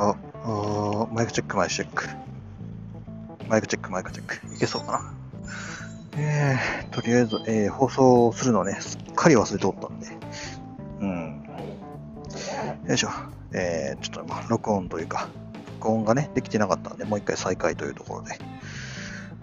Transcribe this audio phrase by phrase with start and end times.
[0.00, 2.08] あ、あマイクチェック、マイクチェック。
[3.48, 4.54] マイクチェック、マイクチェック。
[4.54, 5.14] いけそうかな。
[6.16, 10.06] えー、とりあえず、えー、放送するのね、すっかり忘れておったんで。
[11.00, 11.44] うん。
[12.88, 13.10] よいしょ。
[13.52, 15.28] えー、ちょっと、まあ、録音というか、
[15.80, 18.38] 録音がね、できてなかったんで、もう一回再開というところで。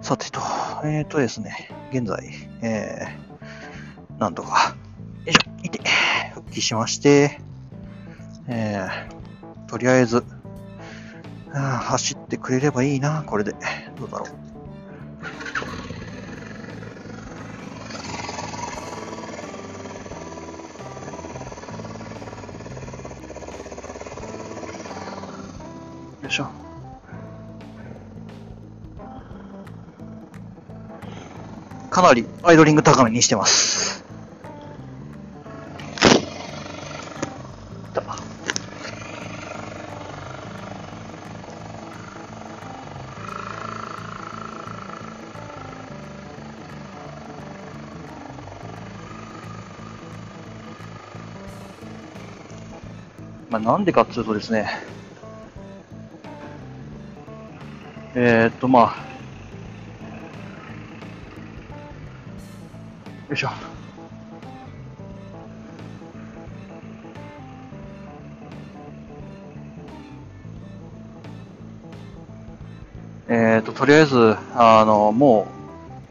[0.02, 0.40] さてと、
[0.84, 2.32] えーとですね、現在、
[2.62, 4.76] えー、なんとか、
[5.26, 5.82] よいしょ、いて、
[6.34, 7.40] 復帰しまして、
[8.48, 10.24] えー、とりあえず、
[11.60, 13.54] 走ってくれればいいな、これで。
[13.98, 14.30] どうだろう。
[26.24, 26.50] よいしょ。
[31.90, 33.87] かなりアイドリング高めにしてます。
[53.68, 54.70] なんでかっていうとですね、
[58.16, 58.96] えー、っと、まあ、
[63.28, 63.50] よいしょ。
[73.28, 75.46] えっ、と、とりあえず、あの、も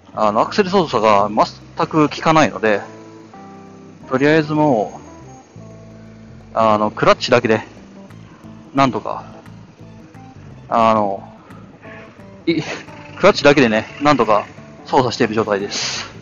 [0.09, 2.83] う、あの、アクセル操作が全く効かないので、
[4.11, 5.06] とりあえずもう、
[6.59, 7.61] あの、クラッチだけで、
[8.75, 9.27] なんとか、
[10.71, 11.23] あの、
[12.47, 14.47] い、クラッチだけでね、なんとか
[14.87, 16.16] 操作している状態です。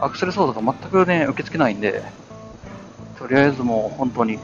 [0.00, 2.02] アクセル操作が全くね、受け付けないんで、
[3.18, 4.38] とりあえずもう本当に、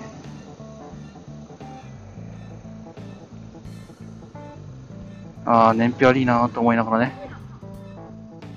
[5.46, 7.14] ああ、燃費悪いなと思いながらね。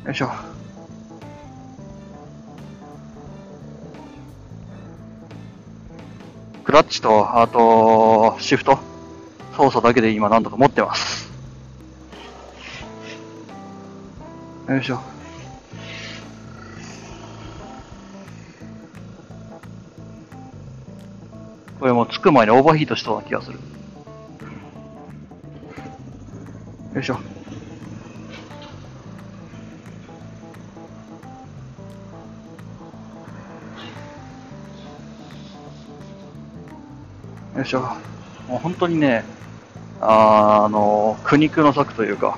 [0.05, 0.31] よいしょ。
[6.63, 8.79] クラッチと、あと、シフト、
[9.55, 11.31] 操作だけで今なんとか持ってます。
[14.67, 15.16] よいしょ。
[22.17, 23.59] これもうつく前にオーバーヒートしそうな気がする。
[26.95, 27.13] よいしょ。
[37.55, 37.81] よいしょ。
[38.47, 39.23] もう本当にね、
[40.01, 42.37] ああの、苦肉の策というか、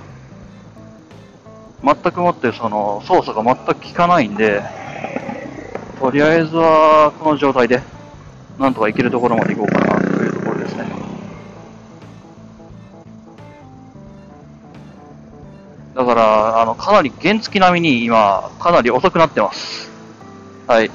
[1.84, 4.62] 全くもってその操作が全く効かないんで、
[6.00, 7.82] とりあえずはこの状態で、
[8.60, 10.86] なんとかいけるところまで行こうかなというところですね。
[15.96, 19.90] だから、あの、かなり原付並みに今、かなり遅くなってます。
[20.68, 20.92] はい。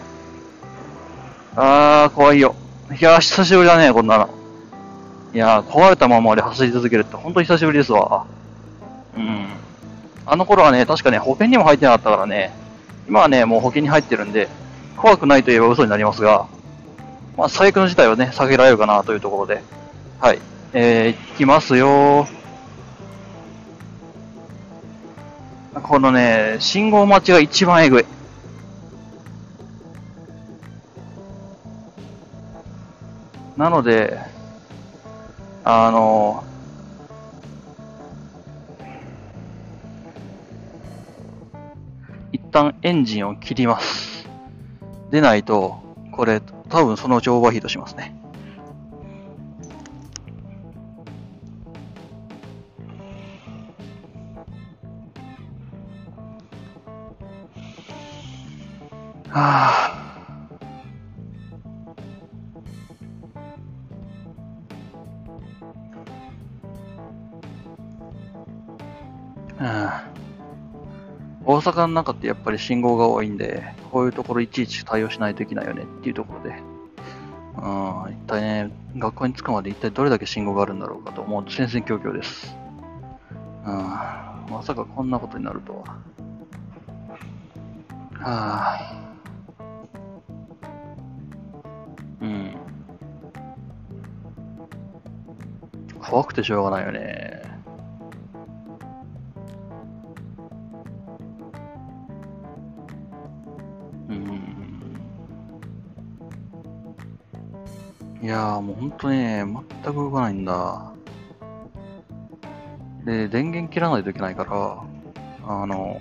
[1.56, 2.54] あー、怖いよ。
[3.00, 4.28] いや久しぶりだね、こんなの。
[5.32, 8.26] いや壊れたままで走り続けるって本当久しぶりですわ。
[9.16, 9.46] うん。
[10.26, 12.54] あの頃はね、確かね、保険にも入ってなかったからね、
[13.08, 14.48] 今はね、もう保険に入ってるんで、
[14.96, 16.46] 怖くないと言えば嘘になりますが、
[17.36, 19.62] まあ、最悪の事態はね、避けられるかなというところで、
[20.20, 20.38] はい。
[20.72, 22.26] えー、行きますよ
[25.72, 28.06] このね、信号待ちが一番えぐい。
[33.56, 34.18] なので、
[35.62, 36.42] あの、
[42.32, 44.28] 一旦エンジンを切ります。
[45.10, 45.80] でないと、
[46.12, 48.14] これ、多分そのうちオーバーヒートしますね。
[59.30, 59.83] はあ。
[71.64, 76.50] 阪の中ってやっぱり信号が多いんで、こういうところいちいち対応しないといけないよねっていうところで、
[77.56, 82.54] うん、一体ね、学校に着くまで一体どれだけ信号があるんだろうかと思うと戦々恐々です。
[83.66, 85.84] うん、まさかこんなことになるとは。
[88.20, 88.94] はあ、
[92.20, 92.54] うん。
[96.00, 97.43] 怖くてしょうがないよね。
[108.34, 110.92] やーもうほんとね、全く動かないんだ。
[113.04, 114.82] で、電源切らないといけないから、
[115.46, 116.00] あの、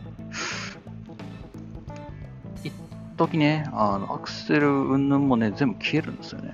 [2.64, 2.74] 一
[3.18, 6.54] 時ね、あの、アクセルうんぬんもね、全部消えるんですよね。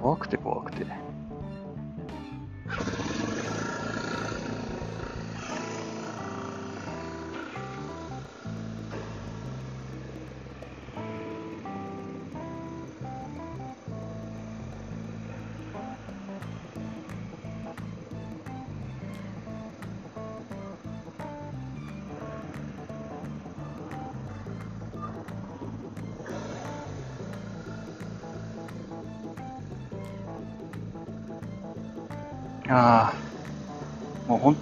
[0.00, 0.84] 怖くて怖くて。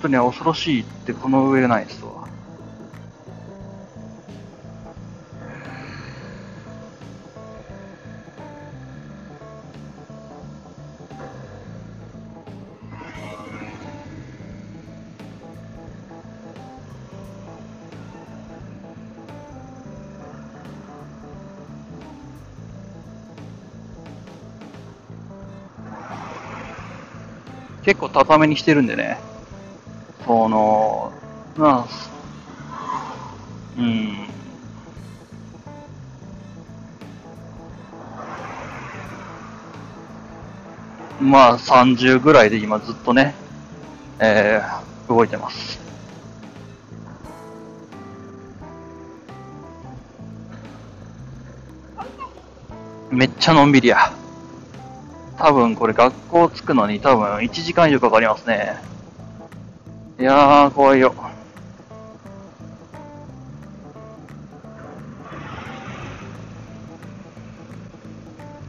[0.04, 2.28] あ、もう本当に恐ろしいってこの上ないですわ。
[27.84, 29.33] 結構高めにしてるんでね。
[41.74, 43.34] 30ぐらいで今ずっとね、
[44.20, 45.80] えー、動いてます。
[53.10, 54.12] めっちゃのんびりや。
[55.36, 58.76] 多分これ学校着くのに多分1時間以上かかりますね。
[60.20, 61.12] いやー、怖いよ。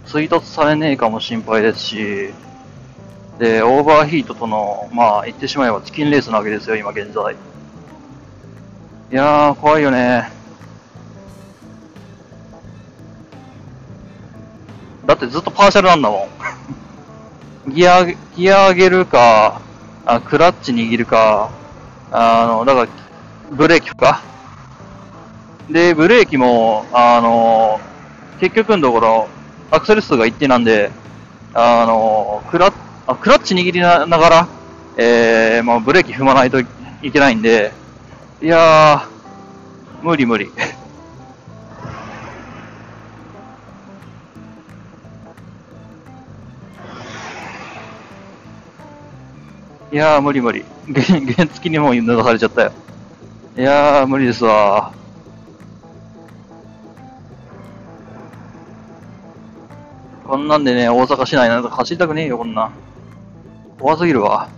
[0.08, 2.34] 追突されねえかも心配ですし、
[3.40, 7.36] で、オーバーヒートとの、まあ、言ってしまえばチキンレースなわけですよ、今現在。
[9.12, 10.30] いやー、怖いよね。
[15.06, 16.30] だってずっとパーシャルなんだも
[17.68, 17.72] ん。
[17.74, 18.06] ギア、
[18.36, 19.62] ギア上げるか、
[20.06, 21.50] あクラッチ握るか、
[22.12, 22.88] あの、だから、
[23.52, 24.22] ブレーキか。
[25.70, 27.82] で、ブレーキも、あの、
[28.40, 29.28] 結局のところ、
[29.72, 30.92] アクセル数が一定なんで、
[31.54, 34.48] あの、クラッチ、あクラッチ握りながら、
[34.98, 36.66] えー、まあ、ブレーキ踏まないとい
[37.12, 37.72] けないんで、
[38.42, 40.52] いやー、無理無理。
[49.92, 50.66] いやー、無理無理。
[50.94, 52.72] 原付きにもう流されちゃったよ。
[53.56, 54.92] いやー、無理ですわ
[60.26, 62.72] こんなんでね、大阪市内なんか走りたくねえよ、こんな。
[63.80, 64.50] 怖すぎるわ。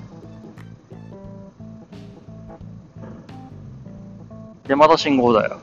[4.68, 5.60] で、また信号だよ。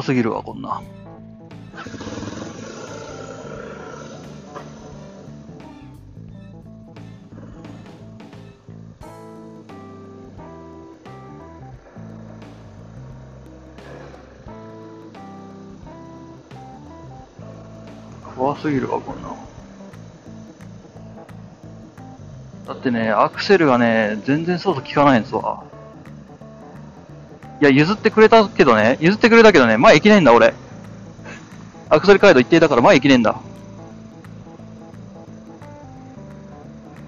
[0.00, 0.80] 怖すぎるわ、こんな。
[18.34, 19.36] 怖すぎるわ、こんな
[22.66, 25.62] だってね、アクセルがね、全然操作効かないんですわ。
[27.60, 30.54] いや、譲ってくれたけどね、譲ってくれたけどね、前行けないんだ、俺。
[31.90, 33.36] アクセル街道一定だから前行けねえんだ。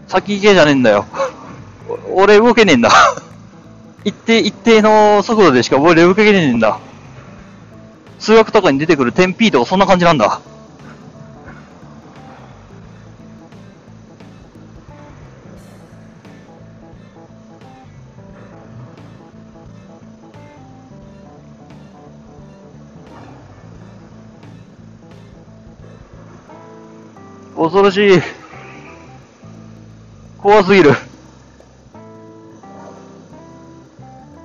[0.09, 1.06] 先行けじゃねえんだよ。
[2.12, 2.90] 俺動けねえんだ
[4.04, 6.78] 一定、一定の速度でしか覚えれるかけねえんだ。
[8.18, 10.42] 数学とかに出てくる点 P とかそんな感じなんだ。
[27.62, 28.21] 恐ろしい。
[30.37, 30.90] 怖すぎる。
[30.90, 30.95] い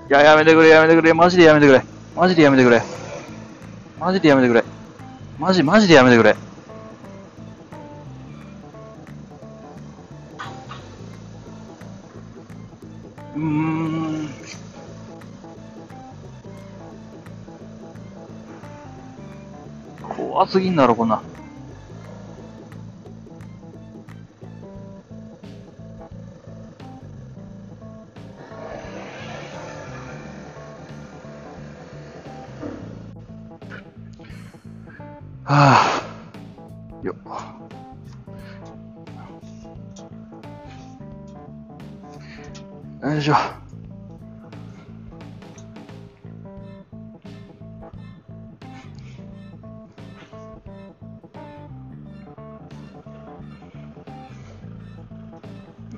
[0.10, 1.84] や、やめてくれ、やめてくれ、マジでやめてくれ。
[2.16, 2.84] マジでやめてくれ。
[4.00, 4.64] マジでやめてくれ。
[5.40, 6.36] マジ、マジでやめてくれ。
[13.36, 14.30] うーん。
[20.08, 21.20] 怖すぎんだろ、こんな。
[43.28, 43.34] よいしょ。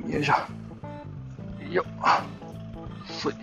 [0.09, 0.33] よいしょ。
[1.71, 1.85] よっ。
[3.05, 3.33] そい。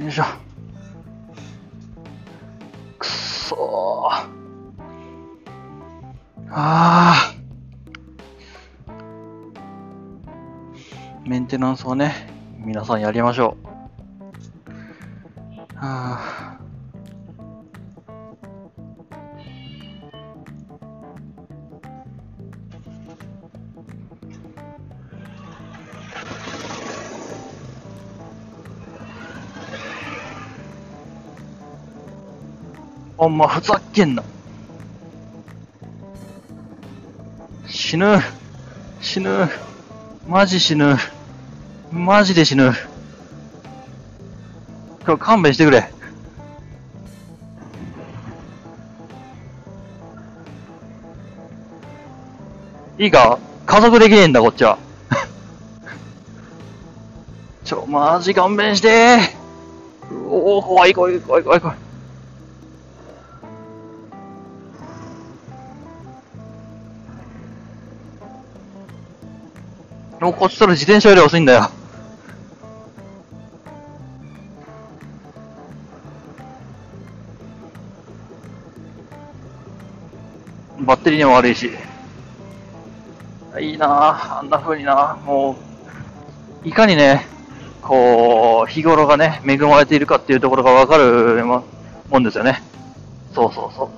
[0.00, 0.24] よいしょ。
[2.96, 7.29] くっそー。
[11.50, 12.14] テナンスをね、
[12.58, 13.66] 皆さんやりましょう。
[15.74, 16.60] はあ。
[33.16, 34.22] ほんま、ふざけんな。
[37.66, 38.20] 死ぬ。
[39.00, 39.48] 死ぬ。
[40.28, 40.94] マジ死ぬ。
[41.92, 42.72] マジで死ぬ。
[45.04, 45.90] これ勘弁してくれ。
[52.98, 53.38] いいか？
[53.66, 54.78] 加速できねえんだ、こっちは。
[57.64, 59.18] ちょ、マジ勘弁して
[60.28, 61.76] おお、怖い怖い怖い怖い怖い。
[70.20, 71.70] もうこっちとら自転車より遅いんだよ。
[81.02, 81.70] テリーにも悪いし。
[83.60, 85.56] いいな、あんな風になも
[86.64, 87.26] う、いかにね、
[87.82, 91.64] こう、日頃がね、恵まれているかっていうところがわかるも
[92.20, 92.62] んですよね。
[93.34, 93.88] そうそうそう。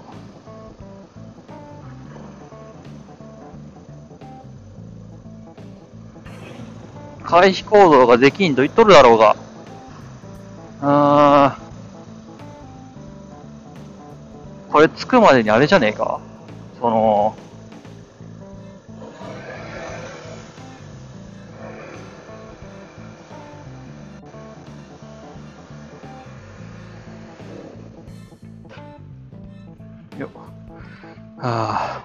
[7.24, 9.36] 回避行動ができんと言っとるだろうが。
[10.82, 11.62] あー。
[14.72, 16.20] これ着くまでにあれじゃねえか
[30.18, 30.30] よっ。
[31.38, 32.04] は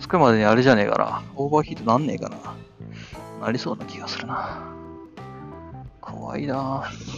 [0.00, 1.22] 着くまでにあれじゃねえかな。
[1.36, 2.36] オーバーヒートなんねえかな。
[3.40, 4.62] なりそうな気がするな。
[6.00, 7.09] 怖いなぁ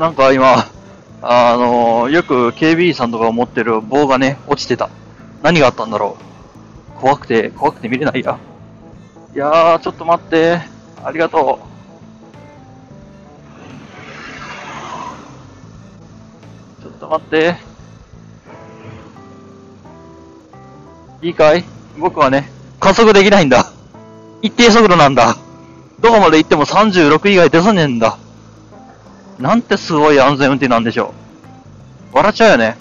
[0.00, 0.64] なんか今、
[1.20, 4.88] あのーよく警備員さんとかが持ってる棒がね、落ちてた。
[5.42, 6.16] 何があったんだろ
[6.96, 7.00] う。
[7.02, 8.38] 怖くて、怖くて見れないや。
[9.34, 10.62] いやー、ちょっと待って。
[11.04, 11.60] ありがと
[16.80, 16.82] う。
[16.82, 17.56] ちょっと待って。
[21.20, 21.64] いいかい？
[21.98, 23.70] 僕はね、加速できないんだ。
[24.40, 25.36] 一定速度なんだ。
[26.00, 28.16] どこまで行っても36以外出さねえんだ。
[29.40, 31.14] なんてすごい安全運転なんでしょ
[32.12, 32.16] う。
[32.16, 32.76] 笑っちゃうよね。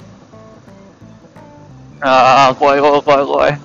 [2.01, 3.59] ああ、怖い怖い怖い怖い。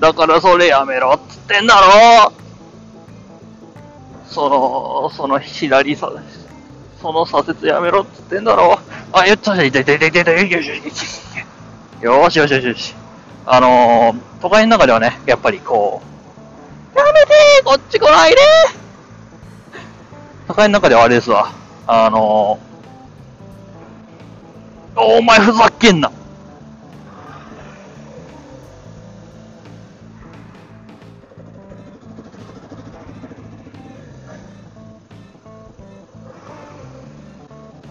[0.00, 2.32] だからそれやめろっつってんだろ
[4.26, 6.10] その、その左さ、
[7.02, 8.78] その左折やめろっつってんだろ
[9.12, 11.40] あ、言っちゃった、痛い痛い痛い痛い痛い痛い痛い痛
[12.00, 12.94] いよしよしよしよし。
[13.44, 16.17] あのー、都会の中ではね、やっぱりこう、
[17.68, 18.36] こっち来ないで。
[20.46, 21.52] 都会の中ではあれですわ。
[21.86, 26.10] あのー、お前ふざけんな。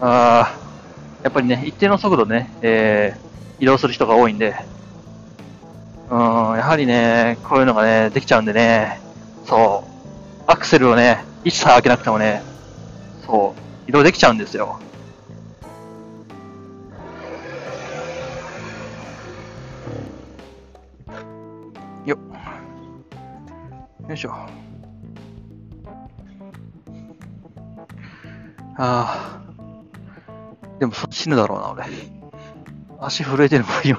[0.00, 0.54] あ、
[1.22, 4.56] やっぱりね、一定の速度ね、えー、移動する人が多いんで、
[6.10, 9.06] うん、やはりね、こういうのがね、できちゃうんでね、
[9.48, 12.42] そう、アクセルをね、一切開けなくてもね、
[13.24, 14.78] そう、移動できちゃうんですよ。
[22.04, 22.18] よ
[24.04, 24.08] っ。
[24.08, 24.32] よいしょ。
[24.32, 24.48] あ
[28.76, 29.40] あ。
[30.78, 31.84] でも死ぬだろうな、俺。
[33.00, 33.98] 足震えてるもん、今。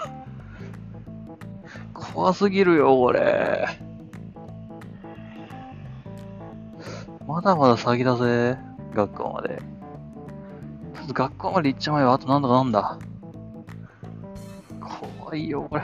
[1.96, 3.88] 怖すぎるよ、これ。
[7.30, 8.58] まだまだ先だぜ、
[8.96, 9.62] 学校まで。
[11.14, 12.98] 学校まで行っちまえば、あとなんだかなんだ。
[15.20, 15.84] 怖いよ、これ。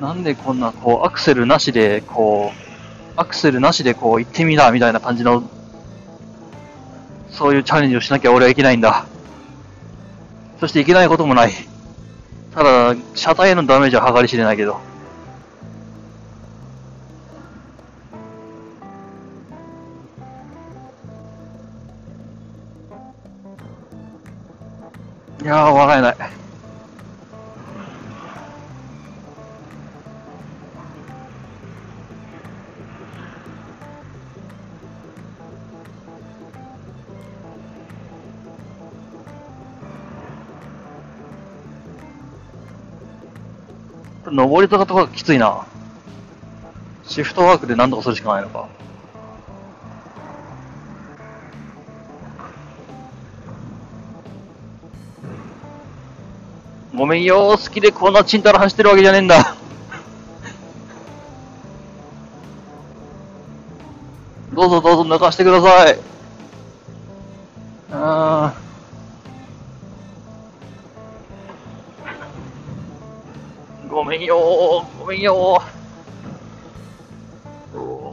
[0.00, 5.44] なんでこんな、こう、アクセルなしで、こう、アクセルなしでこう行ってみなみたいな感じの、
[7.30, 9.06] そういうチャレンジをしなきゃ俺はいけないんだ。
[10.58, 11.77] そしていけないこともない。
[12.58, 14.80] ただ、車体へのダメージは計り知れないけど。
[25.40, 26.47] いやー、笑えない。
[44.26, 45.66] 登り坂とかきついな。
[47.04, 48.68] シフトワークで何とかするしかないのか。
[56.94, 59.54] ごめんよ、好きでこんなチンタラ走ってるわけじゃねえんだ。
[64.52, 66.17] どうぞどうぞ抜かしてください。
[75.18, 75.60] いよ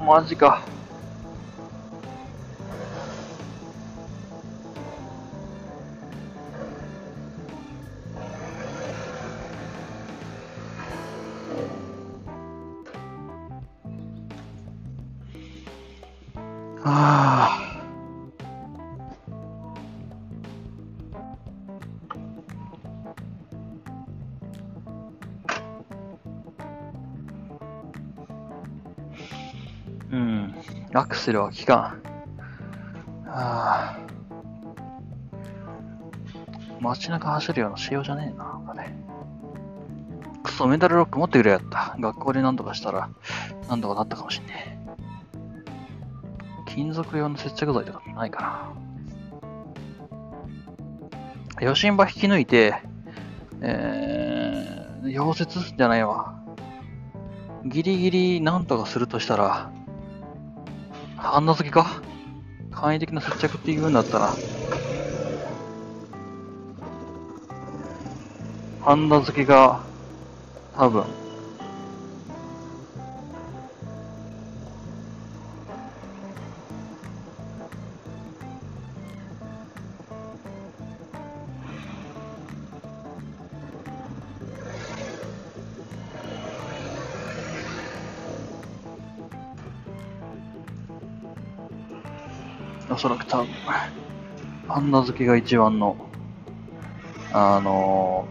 [0.07, 0.74] マジか。
[31.25, 32.03] アクセルは効かん。
[33.27, 33.99] はあ。
[36.79, 38.93] 街中走るような仕様じゃねえな、これ。
[40.43, 41.95] クソ、メタルロック持ってくれやった。
[41.99, 43.09] 学校で何とかしたら、
[43.67, 44.85] 何とかなったかもしんねえ。
[46.67, 48.73] 金属用の接着剤とかないかな。
[51.59, 52.75] 余震場引き抜いて、
[53.61, 56.35] えー、溶接じゃないわ。
[57.65, 59.71] ギリギリなんとかするとしたら、
[61.25, 62.01] ハンダ付きか？
[62.71, 64.37] 簡易的な接着っていうんだったら、
[68.79, 69.81] ハンダ付きが、
[70.75, 71.03] 多分、
[92.95, 93.47] おそらく多分、
[94.69, 95.97] パンダ好きが一番の、
[97.33, 98.25] あの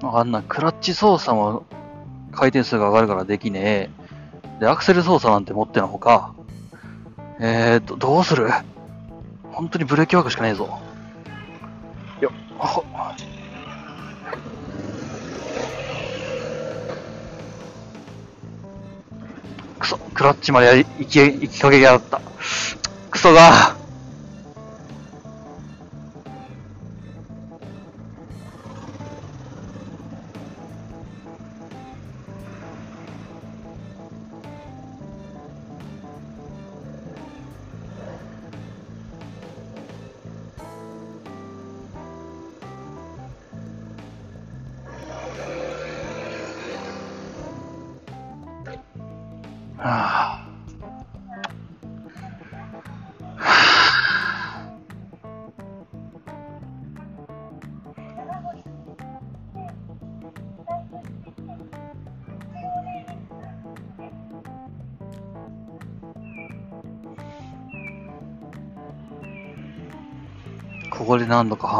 [0.00, 1.64] ー、あんなクラッチ操作も
[2.30, 3.90] 回転数が上がるからできね
[4.58, 4.60] え。
[4.60, 6.34] で、アクセル操作なんて持ってのほか、
[7.40, 8.50] えーと、どうする？
[9.50, 10.78] 本当にブレーキワークしかねえぞ。
[20.22, 22.20] クラッチまで行き、行きかけやがった。
[23.10, 23.81] クソが。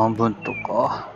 [0.02, 1.08] 半分とか。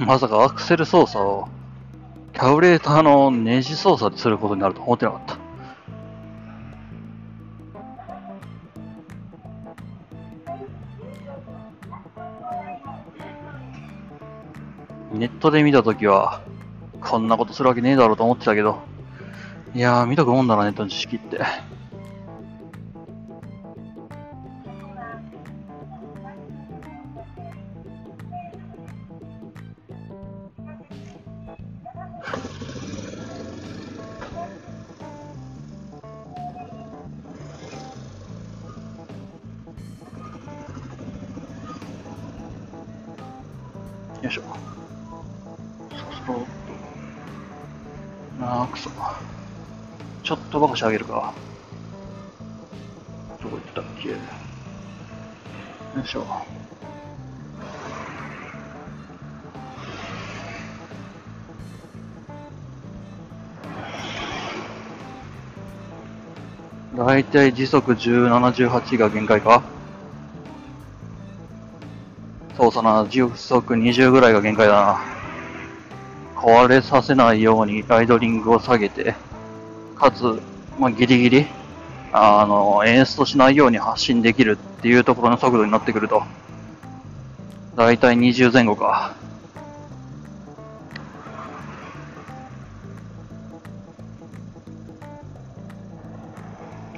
[0.00, 1.48] まさかアクセル操作を
[2.40, 5.36] タブレーターのネジ操作することになると思ってなかった。
[15.12, 16.40] ネットで見たときは、
[17.02, 18.78] こんなことするわけねえだろうと思ってたけど、
[19.74, 21.42] いやー、見とくもんだな、ネットの知識って。
[50.80, 51.34] し上げるか。
[53.42, 54.08] どこ行ったっけ？
[54.08, 54.16] よ
[56.02, 56.26] いしょ。
[66.96, 69.62] だいたい時速17、18が限界か？
[72.56, 75.00] そうそうな、時速20ぐらいが限界だな。
[76.36, 79.14] 壊れさせないようにライドリングを下げて、
[79.96, 80.40] かつ、
[80.80, 81.46] まあ、ギリギリ、
[82.10, 86.22] あの、エンストしないように発進できるっていうところの速度になってくると、
[87.76, 89.14] だいたい20前後か。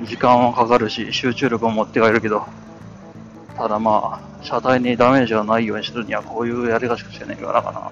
[0.05, 2.47] 時間はかかるし、集中力を持って帰るけど、
[3.57, 7.92] ただまあ、車体にダメージがないようにするにはこういうやり方しかしてないからかな。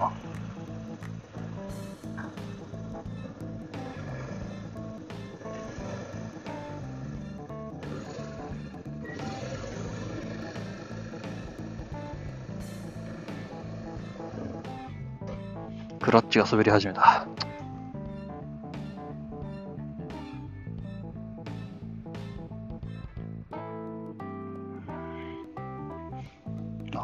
[16.01, 17.27] クラッチが滑り始めた。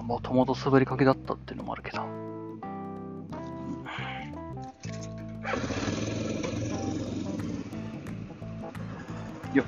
[0.03, 1.99] もともと滑りかけだったっていうのもあるけど。
[9.53, 9.67] よっ。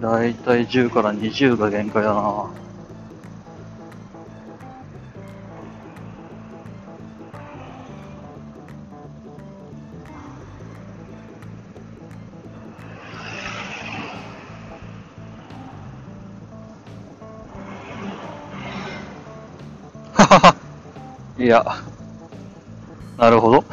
[0.00, 2.61] だいたい10から20が限界だな。
[21.42, 21.64] いや、
[23.18, 23.64] なるほど。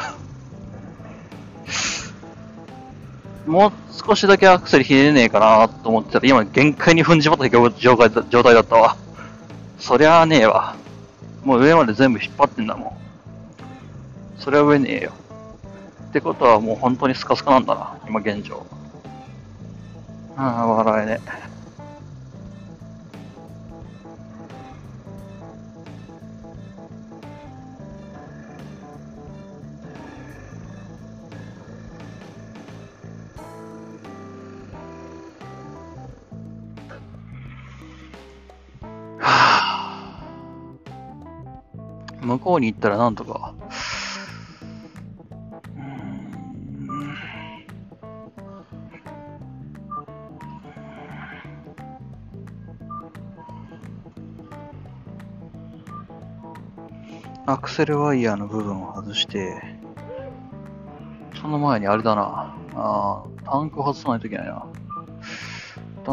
[3.45, 8.97] もう少しだけアクセルひねれねえかなと思ってたら、今限界に踏んじまった状態だ状態だったわ。
[9.77, 10.75] そりゃあねえわ。
[11.43, 12.97] もう上まで全部引っ張ってんだも
[14.37, 14.41] ん。
[14.41, 15.11] それは上ねえよ。
[16.09, 18.65] ってことはもう本当にスカスカなんだな、今現状。
[20.35, 21.48] ああ、笑えねえ。
[42.49, 43.53] 方に行ったらなんとか。
[57.45, 59.59] アクセルワイヤーの部分を外して、
[61.41, 62.55] その前にあれだな。
[62.75, 64.65] あタンクを外さないといけないな。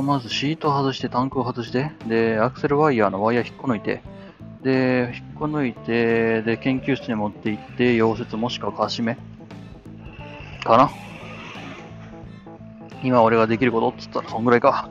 [0.02, 4.02] まずシートを外して、タンクを外して、で、アクセルワイヤーのワイヤー引っこ抜いて、
[4.62, 9.18] で、引っこ抜いて、で、研究室に持って行って、溶接もしくはかしめ
[10.64, 10.90] かな。
[13.02, 14.90] 今俺ができることっつったらそんぐらいか。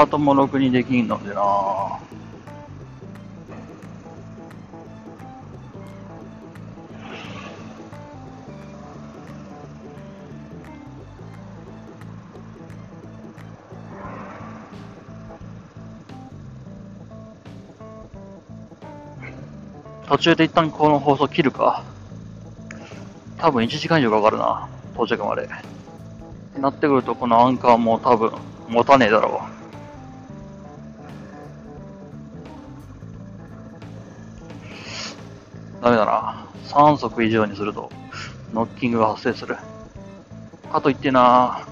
[0.00, 1.42] スタートもろくにできんのでな
[20.08, 21.84] 途中で一旦この放送切るか。
[23.36, 24.66] 多分1時間以上かかるな。
[24.94, 25.42] 到着まで。
[25.42, 25.46] っ
[26.54, 28.32] てなってくると、このアンカーも多分
[28.68, 29.49] 持たねえだろう。
[36.70, 37.90] 3速以上にすると、
[38.52, 39.56] ノッキングが発生する。
[40.72, 41.66] かといってな、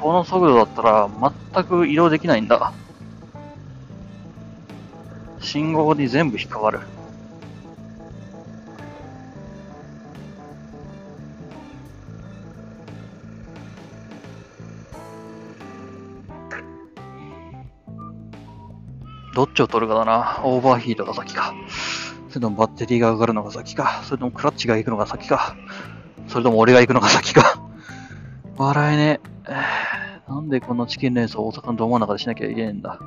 [0.00, 1.08] この速度だったら
[1.54, 2.72] 全く移動できないんだ。
[5.40, 6.80] 信号に全部引っかかる。
[19.34, 20.40] どっちを取るかだな。
[20.44, 21.54] オーバーヒートが先か。
[22.34, 24.02] それともバッテリーが上がるのが先か？
[24.02, 25.54] それともクラッチが行くのが先か？
[26.26, 27.62] それとも俺が行くのが先か？
[28.56, 29.52] 笑えねえ。
[30.28, 32.98] なんでこんなチキンレースを大阪のど真ん中でしなきゃいけねえんだ？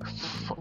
[0.00, 0.10] く
[0.48, 0.56] そ。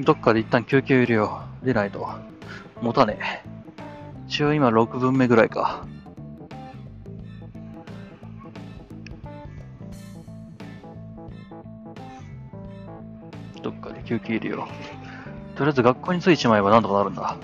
[0.00, 1.66] どっかで一旦休憩入れよう。
[1.66, 2.08] 出ないと。
[2.82, 3.59] 持たねえ。
[4.40, 5.84] 一応今6分目ぐらいか。
[13.62, 14.66] どっかで休憩入れよ
[15.54, 15.58] う。
[15.58, 17.36] とりあえず学校に着いちまえばなんとかなるんだ。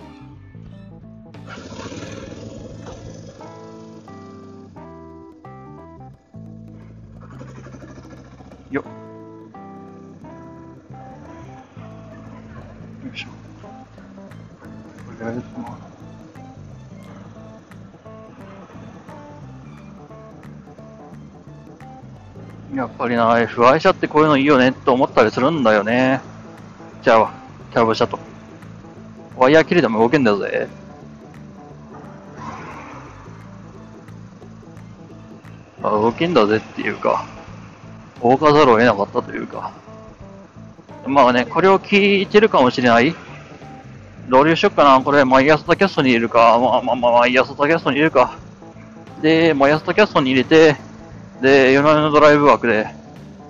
[23.07, 26.21] ぱりな、F 車ってこういうのいいよねって思ったりするんだよね。
[27.03, 27.31] じゃあ、
[27.71, 28.19] キャブ車と。
[29.37, 30.69] ワイヤー切れても動けんだぜ。
[35.83, 37.25] あ、動けんだぜっていうか、
[38.23, 39.71] 動かざるを得なかったというか。
[41.07, 43.15] まあね、これを聞いてるかもしれない。
[44.29, 45.01] どうしよっかな。
[45.01, 46.59] これ、マイアスタキャストに入れるか。
[46.61, 48.37] まあまあまあ、マイアスタキャストに入れるか。
[49.23, 50.86] で、マイアスタキャストに入れて、
[51.41, 52.87] で、夜な夜なドライブ枠で、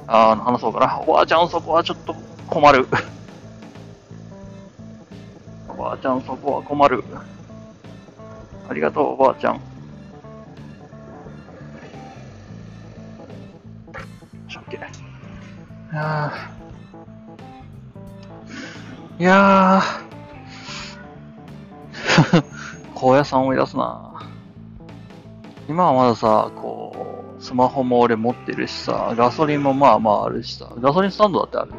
[0.06, 1.00] あー話そうかな。
[1.00, 2.14] おばあちゃん、そこはちょっと
[2.48, 2.86] 困る。
[5.68, 7.04] おばあちゃん、そこは困る。
[8.68, 9.54] ありがとう、おばあちゃん。
[9.54, 9.60] よ
[14.48, 14.80] し、オッケー。
[15.92, 19.22] いやー。
[19.22, 20.06] いやー。
[22.94, 24.12] 高野山思い出すな。
[25.68, 26.85] 今はまださ、こう、
[27.46, 31.72] スマホも俺持ってるしさ、ガソリンもまあまああるしさ、ガソリンスタンドだってある。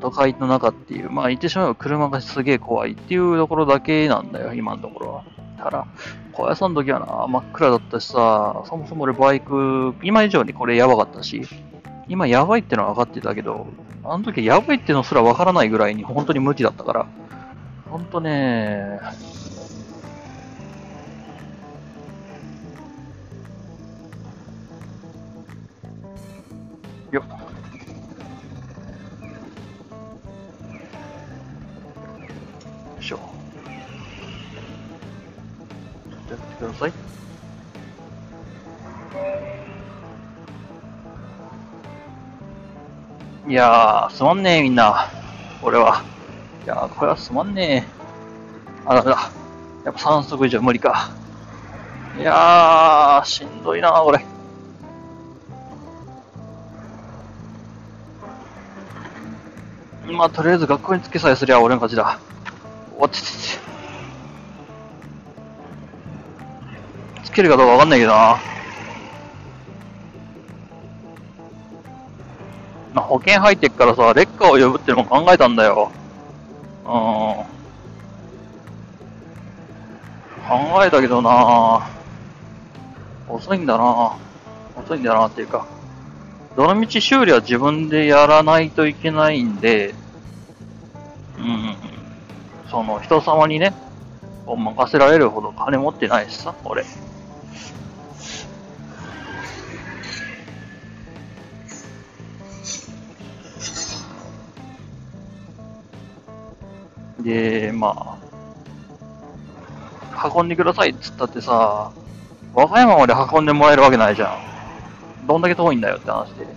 [0.00, 5.24] 都会の中っていう、まあ言ってしまえば車がすげえ怖いっていうところだけなんだよ、今のところは。
[5.58, 5.86] ただ、
[6.32, 11.42] 高野山の時はな、真っ暗だったしさ、そもそも俺バイク、今以上にこれやばかったし、
[12.08, 13.66] 今やばいってのは分かってたけど、
[14.02, 17.06] あの時やばいってのすら分からないぐらいに本当に無知だったから、
[17.90, 18.98] 本当ね、
[33.04, 33.18] しょう
[36.30, 36.92] やってください
[43.46, 45.10] いやー、すまんねえ、みんな。
[45.60, 46.02] 俺は。
[46.64, 48.04] いやー、これはすまんねえ。
[48.86, 49.30] あ、だめだ。
[49.84, 51.10] やっぱ3足以上無理か。
[52.16, 54.24] いやー、しんどいな、これ。
[60.06, 62.18] まあ、とりあえず学校に着けさえすりゃ俺の勝ちだ。
[62.98, 63.58] おちちち。
[67.24, 68.38] つけるかどうかわかんないけどな。
[72.94, 75.90] まあ、保険入ってっからさ、劣化を呼ぶってのも考えたんだよ。
[76.84, 76.90] うん。
[80.46, 81.88] 考えたけどな
[83.28, 84.16] 遅いんだな
[84.76, 85.66] 遅いんだなっていうか。
[86.56, 89.94] どのみち修理は自分でやらないといけないんで、
[92.74, 93.72] その人様にね、
[94.48, 96.84] 任せられるほど金持ってないしさ、俺。
[107.20, 108.18] で、ま
[110.10, 111.92] あ、運んでくださいっつったってさ、
[112.54, 114.30] 和歌山まで運んでもらえるわけないじゃ
[115.22, 115.26] ん。
[115.28, 116.48] どんだけ遠いんだよって話で。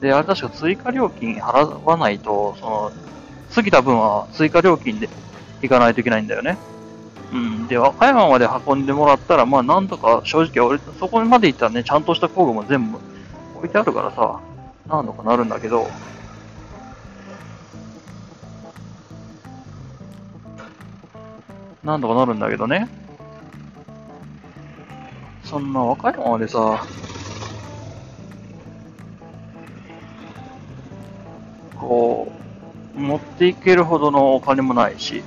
[0.00, 2.92] で、あれ確か追加料金払わないと、その、
[3.54, 5.08] 過ぎた分は追加料金で
[5.62, 6.58] 行かないといけないんだよね。
[7.32, 7.66] うん。
[7.66, 12.98] で、和歌山まで運んでもらったら、まあなんとか正直俺、そこまで行ったらね、ちゃんとした工具も全部
[13.56, 14.40] 置いてあるからさ、
[14.86, 15.90] なんとかなるんだけど、
[21.82, 22.88] なんとかなるんだけどね。
[25.42, 26.86] そんな和歌山までさ、
[31.74, 32.47] こう、
[32.98, 35.22] 持っていけるほどのお金もないし、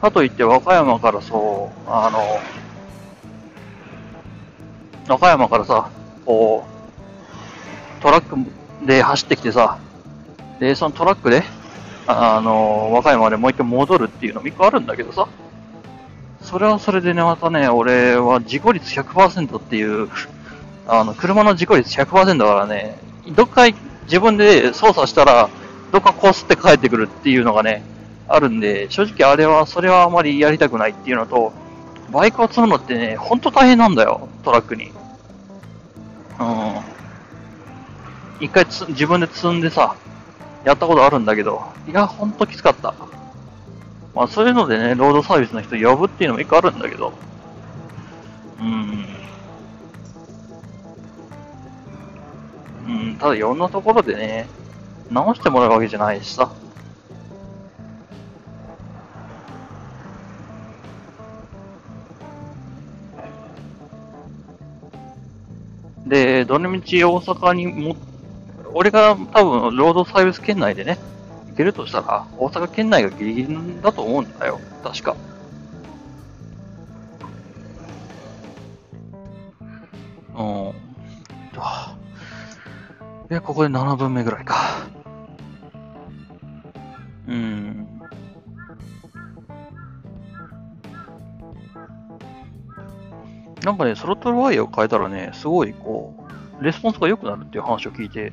[0.00, 2.40] かといって和歌山からそう、あの、
[5.08, 5.90] 和歌山からさ、
[6.24, 6.64] こ
[7.98, 8.36] う、トラック
[8.86, 9.78] で走ってきてさ、
[10.60, 11.44] で、そのトラックで、
[12.06, 15.28] あの、和歌山でもう一回戻るっていうのも一個あるんだけどさ、
[16.40, 20.08] それはそれでね、またね、俺は事故率100%っていう、
[20.86, 22.98] あの、車の事故率100%だからね、
[23.34, 23.62] どっか
[24.04, 25.48] 自分で操作したら、
[25.92, 27.82] どっかこすって帰ってくるっていうのがね、
[28.28, 31.52] あるんで、正直あれは、それはあまりやりたくないっていうのと、
[32.10, 34.92] バイクを積むのってね、ほんと大変なんだよ、トラックに。
[36.38, 36.76] うん。
[38.40, 39.96] 一回つ自分で積んでさ、
[40.64, 42.94] やったことあるんだけど、いや、ほんときつかった。
[44.14, 47.12] まあそういうのでね、ロードサービスの人呼ぶっていうのも一個あるんだけど、
[48.58, 49.06] うん。
[52.88, 54.48] うん、ただいろんなところでね、
[55.10, 56.50] 直してもらうわけじゃないしさ。
[66.06, 67.96] で、どのみち大阪にも、
[68.72, 70.98] 俺が多分ロードサービス圏内でね、
[71.50, 74.60] 行けるとしたら、大阪県内がギリギリだと思うんだよ。
[74.84, 75.16] 確か。
[80.36, 80.72] うん。
[83.28, 84.75] で、ここで7分目ぐらいか。
[93.66, 96.14] なんかね、スロトルワイヤーを変えたらね、すごいこ
[96.60, 98.32] う、レスポンスが良くなるっていう話を聞いて、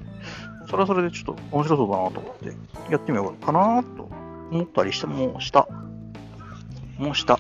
[0.69, 4.09] それはそれでちょっと面白そうだなと思って、やってみようかなと
[4.51, 5.67] 思ったりして、もうした。
[6.99, 7.39] もうした。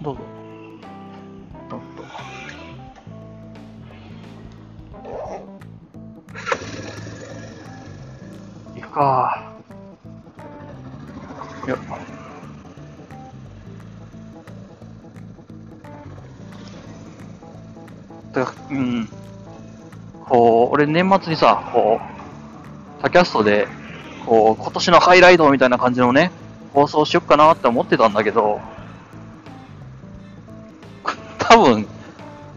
[0.00, 0.22] どうぞ。
[1.68, 1.86] どうぞ。
[8.74, 9.37] 行くか。
[20.78, 23.66] 俺年末にさ、こう、他キャストで、
[24.24, 26.30] こう、今年のハイライトみたいな感じのね、
[26.72, 28.60] 放送しよっかなって思ってたんだけど、
[31.36, 31.88] 多分、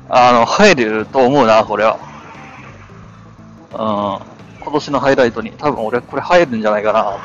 [0.08, 1.98] あの、入ると思うな、これは。
[3.72, 4.62] うん。
[4.64, 7.18] 今年のハイライトに、多分俺これ入るんじゃないかな。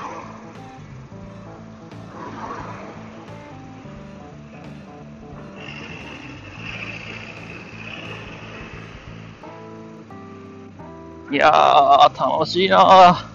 [11.37, 13.27] いやー、楽しいなー。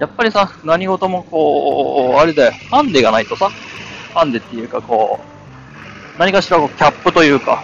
[0.00, 3.50] やっぱりさ、何事もこう、あれだよ、ハンデがないとさ、
[4.14, 5.20] ハンデっていうかこ
[6.16, 7.62] う、何かしらこうキャップというか、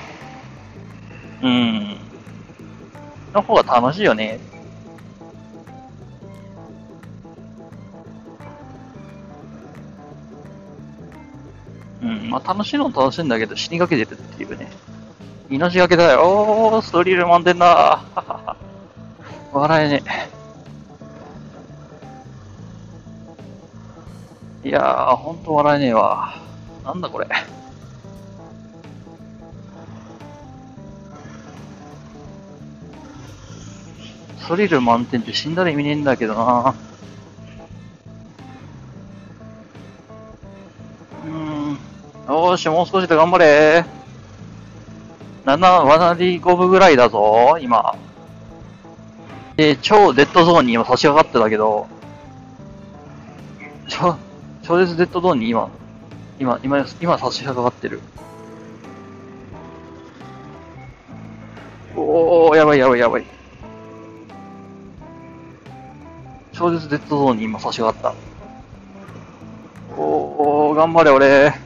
[1.43, 1.97] うん、
[3.33, 4.39] の方が楽しいよね。
[12.05, 14.70] うん、まあ楽しいのも楽しいんだけど死にかけてるっていうね。
[15.48, 16.22] 命がけだよ。
[16.22, 18.00] おー、ストリール満点だ。
[19.52, 20.02] 笑えね
[24.64, 24.68] え。
[24.68, 26.34] いやー、ほんと笑えねえわ。
[26.84, 27.26] なんだこれ。
[34.38, 36.74] ストリル満点って死んだら意味ねえんだけどな。
[42.55, 43.84] よし、もう少しで頑張れ。
[45.44, 47.96] 7、割5分ぐらいだぞ、今。
[49.57, 51.88] で、超デッドゾーンに今差し掛かってたけど、
[53.88, 54.16] 超、
[54.62, 55.68] 超絶デッドゾーンに今、
[56.38, 58.00] 今、今、今差し掛かってる。
[61.96, 63.24] おー、やばいやばいやばい。
[66.52, 68.14] 超絶デッドゾーンに今差し掛かっ
[69.96, 70.00] た。
[70.00, 71.63] おー、頑張れ俺。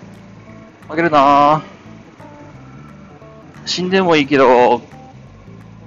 [0.89, 1.63] 負けるな
[3.67, 4.81] 死んでもいいけど、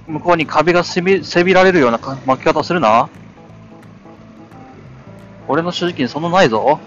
[0.06, 3.08] 向こうに壁がせびせびられるようなか負け方するな。
[5.48, 6.78] 俺の所持金そんなないぞ。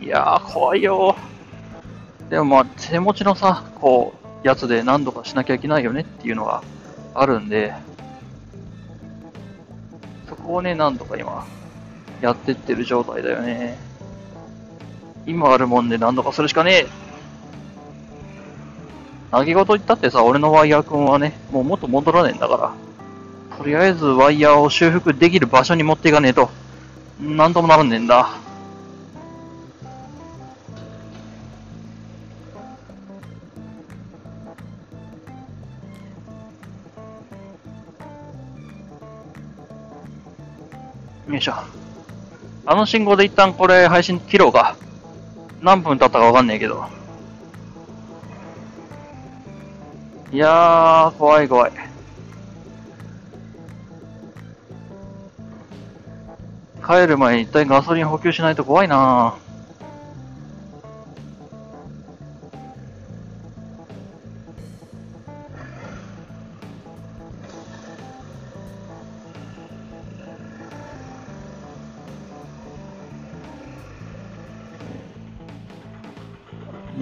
[0.00, 1.16] いやー、怖いよ
[2.30, 6.62] でもまあ、手持ちのさ、こう、やつで何度かしなきゃいけないよねっていうのが
[7.14, 7.72] あるんで、
[10.28, 11.46] そこをね、何度か今、
[12.24, 13.76] やってってる状態だよね。
[15.26, 16.86] 今あるもんで何度かするしかねえ。
[19.30, 23.58] 投げ事言ったってさ、俺のワイヤー君はね、もう元戻らねえんだから。
[23.58, 26.48] とりあえずワイヤーを修復できる場所に持っていかねえと、
[27.20, 28.26] なんともならねえんだ。
[41.28, 41.83] よいしょ。
[42.66, 44.76] あの信号で一旦これ配信切ろうか。
[45.60, 46.84] 何分経ったかわかんねえけど。
[50.32, 51.72] いやー、怖い怖い。
[56.86, 59.43] 帰る前に一体ガソリン補給しないと怖いなー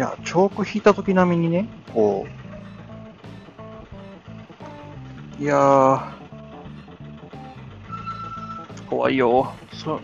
[0.03, 2.26] や、チョーク引いた時並みにね、こ
[5.38, 6.00] う、いやー、
[8.90, 9.53] 怖いよ。
[9.72, 10.00] そよ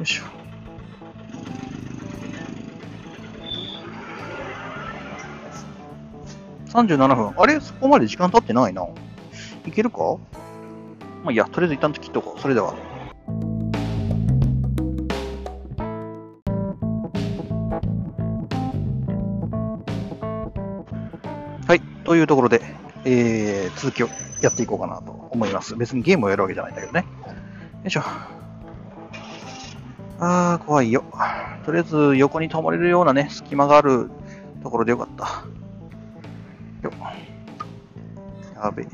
[0.00, 0.24] いしょ。
[6.68, 7.34] 37分。
[7.36, 7.60] あれ？
[7.60, 8.86] そこまで時間経ってないな。
[9.66, 10.16] いけるか？
[11.24, 12.40] まあいいや、とりあえず一旦切っとこう。
[12.40, 12.74] それでは。
[22.10, 22.60] というところで、
[23.04, 24.08] えー、続きを
[24.42, 25.76] やっていこうかなと思います。
[25.76, 27.06] 別にゲームをやるわけじゃないんだけどね。
[27.84, 28.02] よいしょ。
[30.18, 31.04] あー、怖いよ。
[31.64, 34.10] とりあえず横に止まれるようなね、隙間がある
[34.60, 35.44] ところでよかった。
[36.82, 36.92] よ。
[38.56, 38.86] やべえ。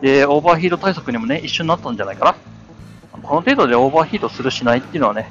[0.00, 2.24] で、オーバーヒート対策にもね、一緒になったんじゃないか
[3.12, 3.20] な。
[3.22, 5.30] この程度でオーバーヒートするしないっていうのはね、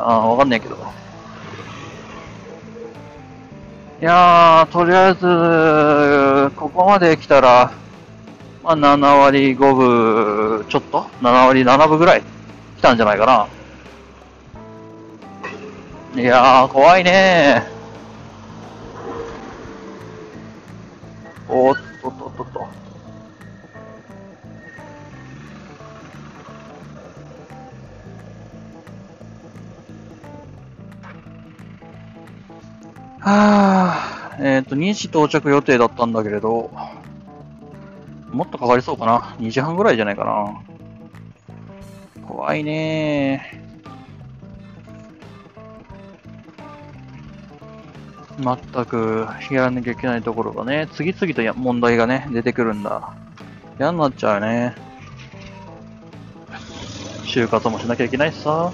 [0.00, 0.76] あーわかんないけど。
[4.00, 7.72] いやー、とりあえず、ここまで来たら、
[8.62, 12.22] まあ、7割5分ちょっと ?7 割7分ぐらい
[12.76, 13.48] 来たんじゃないか
[16.14, 16.22] な。
[16.22, 21.52] いやー、怖いねー。
[21.52, 22.87] おっとっとっとっと。
[33.28, 36.70] はぁ、えっ、と、2時到着予定だったんだけれど、
[38.30, 39.36] もっとかかりそうかな。
[39.38, 40.62] 2時半ぐらいじゃないかな。
[42.26, 43.64] 怖いね
[48.38, 53.14] まったく、やらなきゃいけないところがね、次々とや問題がね、出てくるんだ。
[53.78, 54.74] 嫌になっちゃうね。
[57.24, 58.72] 就活もしなきゃいけないしさ。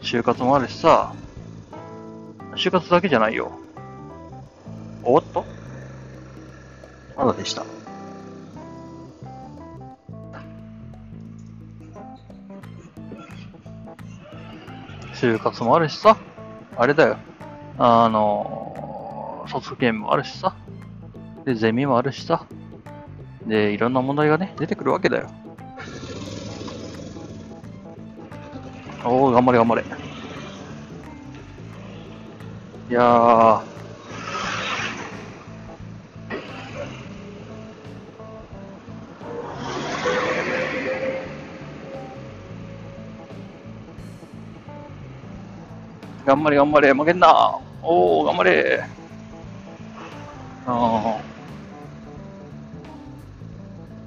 [0.00, 1.12] 就活もあるしさ。
[2.56, 3.52] 就活だけじゃないよ。
[5.02, 5.44] おっと
[7.16, 7.64] まだでした。
[15.12, 16.16] 就活もあるしさ。
[16.76, 17.16] あれだよ。
[17.78, 20.56] あのー、卒検もあるしさ。
[21.44, 22.46] で、ゼミもあるしさ。
[23.46, 25.30] で、いろんな問題がね、出てくるわけだよ。
[29.04, 30.05] おー、頑張れ頑張れ。
[32.88, 33.62] いや
[46.26, 46.92] 頑張れ頑張れ。
[46.92, 47.58] 負けんな。
[47.82, 48.84] おお頑張れ。
[50.66, 51.20] あ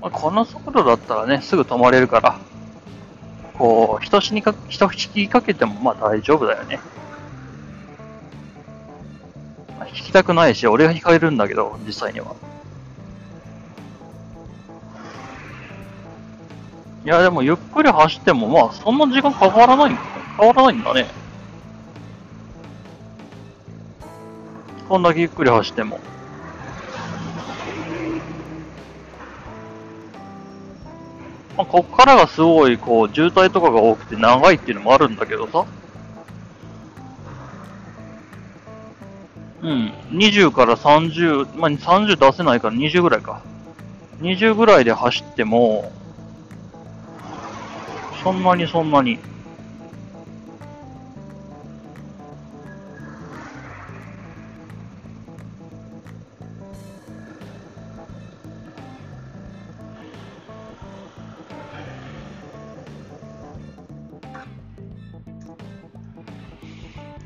[0.01, 2.39] まあ、この速度だったらねすぐ止まれるから。
[3.57, 6.80] こうひとしにかひときかけてもまあ大丈夫だよね。
[9.89, 12.35] まあ引きたくないし、俺が引かれるんだけど、実際には。
[17.05, 19.97] いや、でもゆっくり走っても、まあ、そんな時間かからない、
[20.37, 21.07] 変わらないんだね。
[24.87, 25.99] こんだけゆっくり走っても。
[31.57, 35.65] まあ、こっからがすごい、こう、渋滞とかが多くて長いっていうのもあるんだけどさ。
[39.62, 39.93] うん。
[40.12, 43.41] 20から30、まあ、30出せないから20ぐらいか。
[44.22, 45.91] 20ぐらいで走っても、
[48.24, 49.20] そんなにそんなに。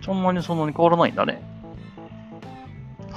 [0.01, 1.52] そんなにそんなに変わらないんだね。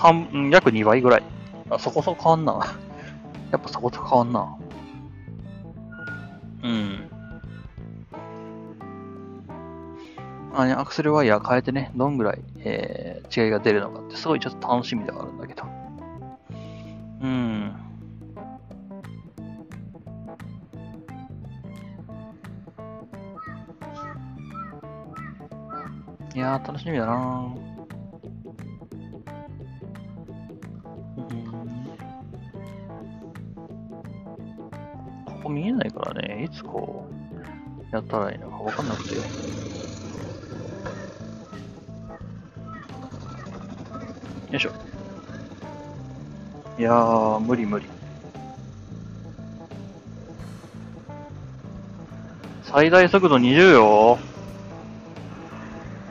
[0.07, 1.23] 半、うん約2倍ぐらい。
[1.69, 2.79] あ、そこそこ変わんな。
[3.51, 4.57] やっぱそこと変わんな。
[6.63, 7.11] うん。
[10.55, 15.65] あね、アクセルワイヤー変えてね、どんぐらい、えー違いが出るのかって、すごいちょっと楽しみではあるんだけど。
[17.23, 17.73] うん。
[26.35, 27.66] いやー、楽しみだなー
[35.57, 37.07] 見えないからね、いつこ
[37.91, 39.15] う、やったらいいのかわかんなくて。
[39.17, 39.23] よ
[44.53, 44.71] いしょ。
[46.79, 47.87] いやー、無理無理。
[52.65, 54.19] 最大速度20よ。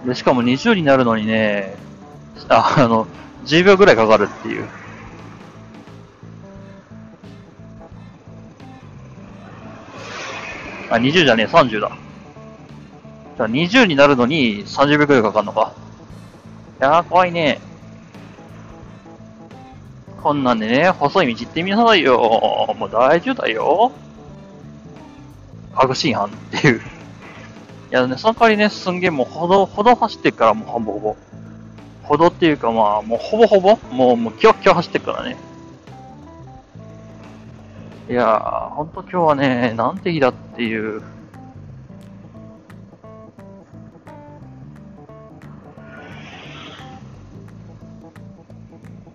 [0.07, 1.75] で、しかも20になるのにね、
[2.49, 3.05] あ、あの、
[3.45, 4.84] 10秒ぐらいかかるっていう。
[10.95, 11.91] あ、20じゃねえ、30だ。
[13.37, 15.73] じゃあ20になるのに30秒くらいかかるのか。
[16.79, 17.59] いやー、怖いね。
[20.21, 22.17] こんなんでね、細い道行ってみなさいよ。
[22.79, 23.91] もう大丈夫だよ。
[25.75, 26.29] 確信犯っ
[26.61, 26.79] ていう。
[26.79, 26.81] い
[27.91, 31.15] やね、その代わりね、すんげえもう歩道、歩道走ってっからもうほぼほぼ。
[32.03, 35.37] 歩道っていうかまあ、もうほぼほぼ、もう、もうキョッキョ走ってっからね。
[38.07, 41.01] いやー、ほんと今日はね、なんて日だっていう。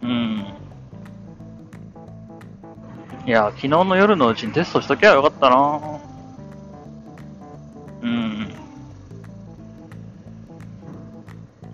[0.03, 0.45] うん。
[3.27, 6.01] いや、昨日の夜のうちにテストしときゃよかったな
[8.03, 8.49] うん。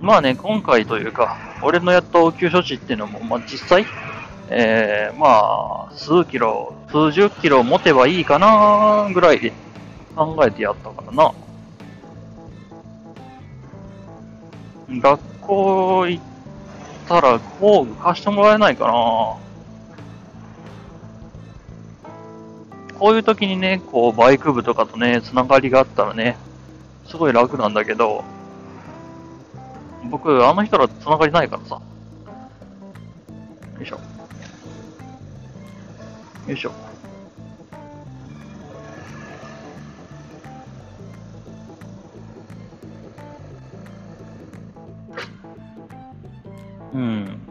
[0.01, 3.87] まあね、今回というか、俺のやった応急処置っていうのも、まあ実際、
[4.49, 9.53] えー、まあ、数キロ、数十キロ持てばいいかなぐらい
[10.15, 11.33] 考えてやったからな。
[14.89, 16.25] 学校行っ
[17.09, 18.93] たら工具貸してもらえないかな
[22.99, 26.37] こういう時にね、こう、バイク部とかとね、つながりがあったらね、
[27.07, 28.25] すごい楽なんだけど、
[30.09, 31.75] 僕、あの人らつながりないからさ。
[31.75, 31.83] よ
[33.83, 34.16] いしょ。
[36.47, 36.73] よいしょ。
[46.95, 47.46] うん。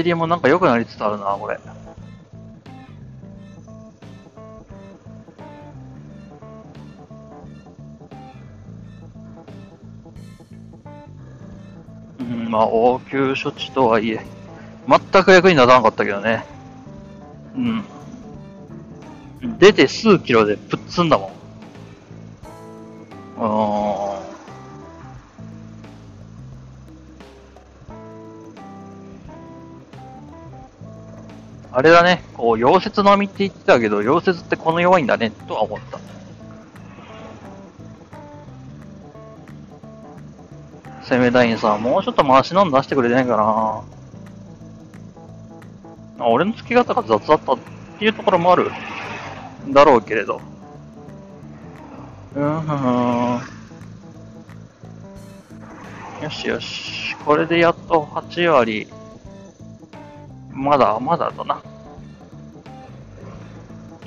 [0.00, 1.60] テリーもなんか良くなりつつあるな、これ。
[12.18, 14.20] うん、まあ、応急処置とはいえ、
[14.88, 16.44] 全く役に立たなかったけどね。
[17.54, 17.84] うん。
[19.58, 21.28] 出て数キロでプッツンだもん。
[21.28, 21.39] うーん。
[31.80, 35.98] あれだね、こう、溶接並みって言ってたけど、溶接ってこの弱いんだね、とは思った。
[41.08, 43.82] 攻めたいんさん、もうちょっと回しのん出してくれてないかな。
[46.22, 47.58] あ俺の付け方が雑だったっ
[47.98, 48.70] ていうところもある。
[49.70, 50.38] だろうけれど。
[52.34, 53.40] うんん。
[56.22, 57.16] よしよし。
[57.24, 58.86] これでやっと8割。
[60.52, 61.69] まだ、まだだな。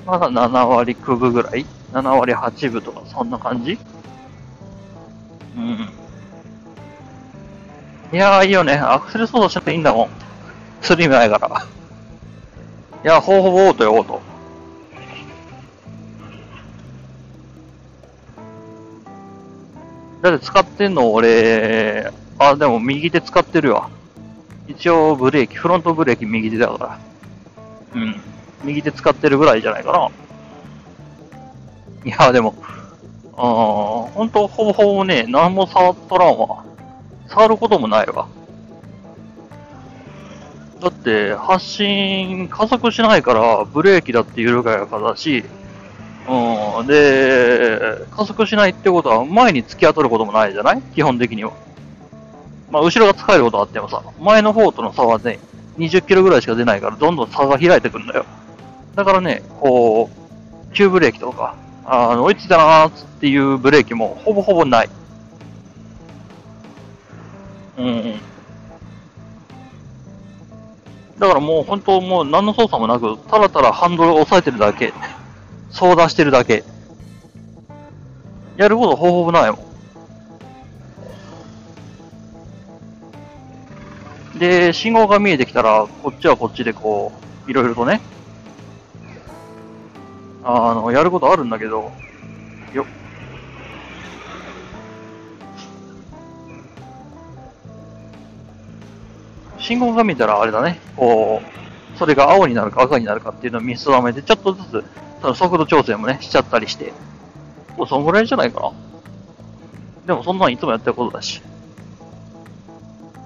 [0.05, 3.79] まだ7割9分ぐらい ?7 割8分とか、そんな感じ？
[5.55, 5.89] うん。
[8.11, 8.73] いやー、いいよね。
[8.73, 10.09] アクセル操作しなくていいんだもん。
[10.81, 11.65] スリムないから。
[13.03, 14.21] いや、ほぼほぼオートよ、オート。
[20.21, 23.89] だって使ってんの俺、あ、でも右手使ってるわ。
[24.67, 26.99] 一応ブレーキ、フロントブレーキ右手だから。
[27.95, 28.32] うん。
[28.63, 30.09] 右手使ってるぐらいじゃないかな。
[32.05, 32.55] いや、でも、
[33.35, 36.63] あー、ほんとほぼほぼね、何も触っとらんわ。
[37.27, 38.27] 触ることもないわ。
[40.81, 45.45] だって、発進、加速しないから、ブレーキだって緩やかだし、
[46.27, 47.79] うん、で、
[48.11, 50.81] 加速しないってことは、前に突き当たることもないじゃない？
[50.93, 51.51] 基本的には。
[52.69, 55.39] まあ、後ろが使えることはあってもさ、前の方との差はね、
[55.77, 58.25] 20キロぐらいしか出ないから、どんどん差が開いてくんだよ。
[58.95, 64.89] だからね、こう、急ブレーキとか、あの、追いついたなーっていうブレーキもほぼほぼない。
[67.77, 68.19] うん。
[71.17, 74.93] だからもう本当もう何の操作もなく、ただただハンドルを押さえてるだけ。
[75.71, 76.63] 操舵してるだけ。
[78.57, 79.57] やることほぼほぼないも
[84.35, 84.39] ん。
[84.39, 87.11] で、信号が見えてきたら、こっちはこっちでこ
[87.47, 88.01] う、いろいろとね、
[90.45, 91.91] あの、やることあるんだけど、
[92.73, 92.85] よっ。
[99.57, 101.41] 信号が見たらあれだね、こ
[101.95, 104.83] う、それが青になるか赤になるかっていうのを見定めて、ちょっとずつ、
[105.21, 106.93] その速度調整もね、しちゃったりして、
[107.77, 108.71] もうそんぐらいじゃないかな。
[110.07, 111.41] でもそんなんいつもやってることだし。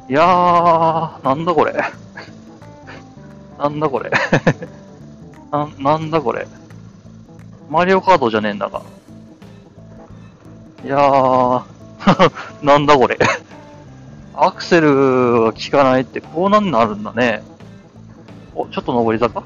[0.07, 1.73] いやー、なんだこれ。
[3.57, 4.11] なんだこれ。
[5.51, 6.47] な、なんだこれ。
[7.69, 8.81] マリオカードじゃねえんだが。
[10.85, 11.63] いやー、
[12.63, 13.17] なんだこれ。
[14.33, 17.43] アクセルが効かないってこうなんなるんだね。
[18.55, 19.39] お、ちょっと上り坂？
[19.39, 19.45] よ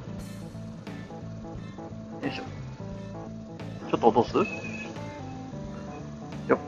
[2.28, 2.43] いしょ。
[3.89, 4.38] ちょっと落とす？
[6.49, 6.59] よっ。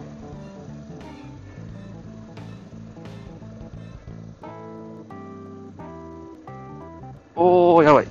[7.35, 8.07] おー、やばい。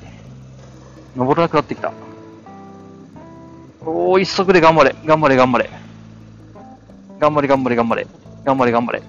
[1.17, 1.93] 登らなくなってきた。
[4.13, 4.95] おー、一足で頑張れ。
[5.07, 5.71] 頑張れ、頑張れ。
[7.19, 8.07] 頑張れ、頑張れ、頑張れ。
[8.45, 9.03] 頑張れ、頑張れ。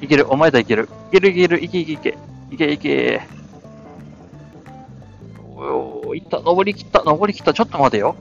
[0.00, 0.88] いける、お前だいける。
[1.08, 2.18] いける、いける、いけいけいけ。
[2.52, 3.22] いけいけ。
[5.56, 7.52] おー、いった、登りきった、登りきった。
[7.52, 8.14] ちょっと待てよ。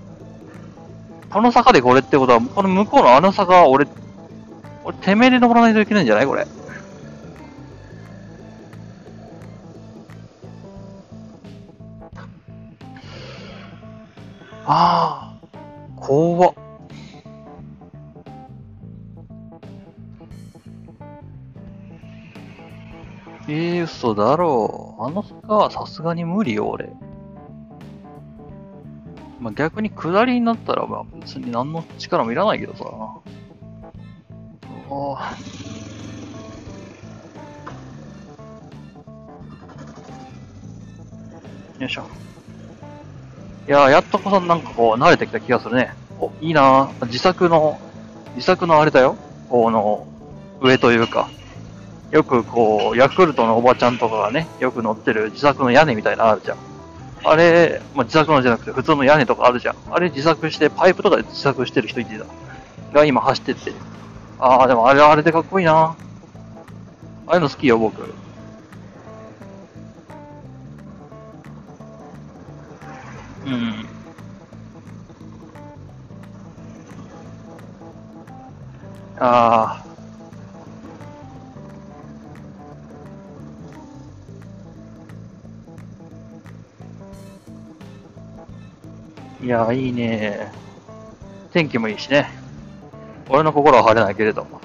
[1.29, 3.85] この坂でこれってことは、この向こうのあの坂は俺、
[4.83, 6.25] 俺、てめえで登らないといけないんじゃない？
[6.25, 6.47] これ。
[24.05, 25.03] 嘘だろう。
[25.03, 26.93] あの坂はさすがに無理よ、俺。
[29.39, 32.85] まあ、逆に下りになったら、まあ別に何の力もいらないけどさ。
[34.89, 35.19] おー
[41.79, 42.03] よいしょ。
[43.67, 45.95] いやー、やっとこそなんかこう、慣れてきた気がするね。
[46.19, 47.79] お、いいなー自作の、
[48.35, 49.17] 自作のあれだよ。
[49.49, 50.07] この、
[50.61, 51.27] 上というか。
[52.11, 56.57] よくこう、ヤクルトのおばちゃんとかがね、よく乗ってる自作の屋根みたいなのあるじゃん。
[57.23, 59.75] あれ、まあ、自作のじゃなくて普通の屋根とかあるじゃん。
[59.89, 62.25] あれ自作して、パイプとかで自作してる人いてた。
[62.93, 63.73] が今走ってって。
[64.39, 65.73] ああ、でもあれはあれでかっこいいな。
[65.73, 65.95] あ
[67.27, 68.01] あいうの好きよ、僕。
[73.45, 73.85] うん。
[79.19, 79.84] ああ。
[89.41, 90.51] いや、いいね。
[91.51, 92.29] 天気もいいしね。
[93.29, 94.59] 俺の心は晴れないけれども。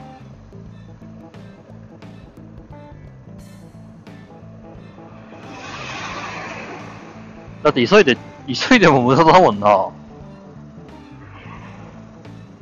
[7.62, 8.16] だって急いで、
[8.47, 9.89] 急いでも無駄だもんな。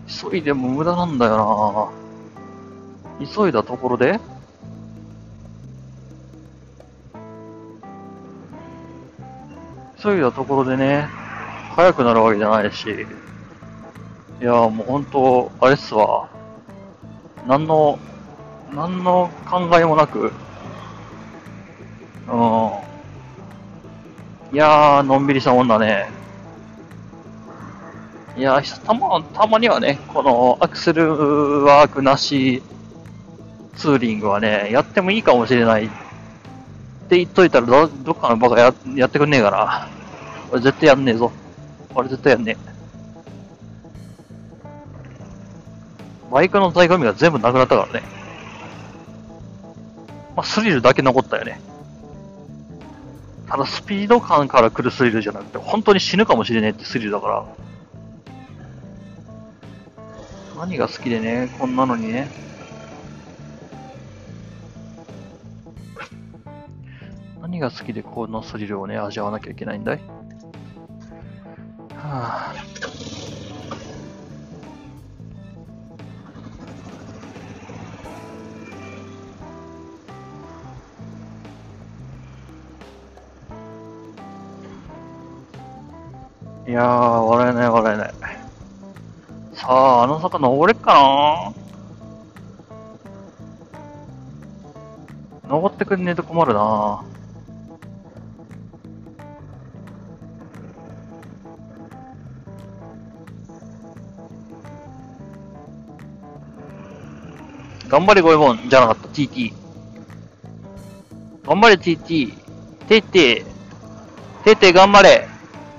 [0.07, 1.93] 急いでも無駄なんだよ
[3.21, 3.27] な。
[3.27, 4.19] 急いだところで？
[10.03, 11.09] 急いだところでね、
[11.79, 13.07] 速くなるわけじゃないし。
[14.41, 16.29] いや、もう本当、あれっすわ。
[17.47, 18.01] 何の、
[18.75, 20.33] 何の考えもなく、
[22.27, 22.71] うん。
[24.53, 26.11] いやー、のんびりしたもんだね。
[28.37, 32.61] いや、たま、たまにはね、このアクセルワークなし
[33.77, 35.89] ツーリングはね、やってもいいかもしれないっ
[37.09, 39.89] て言っといたらど、どっかのバカややってくんねえかな。
[40.51, 41.31] 俺絶対やんねえぞ。
[41.99, 42.57] 俺絶対やんね。
[46.31, 48.07] バイクの醍醐味が全部なくなったからね。
[50.37, 51.61] まあ、スリルだけ残ったよね。
[53.49, 57.45] ただスピード感から来るスリルじゃなくて、本当に死ぬかもしれねえってスリルだから。
[60.57, 62.29] 何が好きでね、こんなのにね。
[67.43, 70.18] 何が好きでこのスリルをね、味わわなきゃいけないんだい？
[72.09, 72.11] は
[72.53, 72.55] あ。
[86.67, 88.15] いやー、笑えない笑えない。
[89.53, 91.53] さあ、あの坂登れっかな
[95.49, 97.05] 登ってくんねえと困るな
[107.89, 109.53] 頑張れゴエモンじゃなかった、TT。
[111.47, 112.35] 頑張れ TT。
[112.89, 113.45] ていて、
[114.45, 115.29] ていて頑張れ。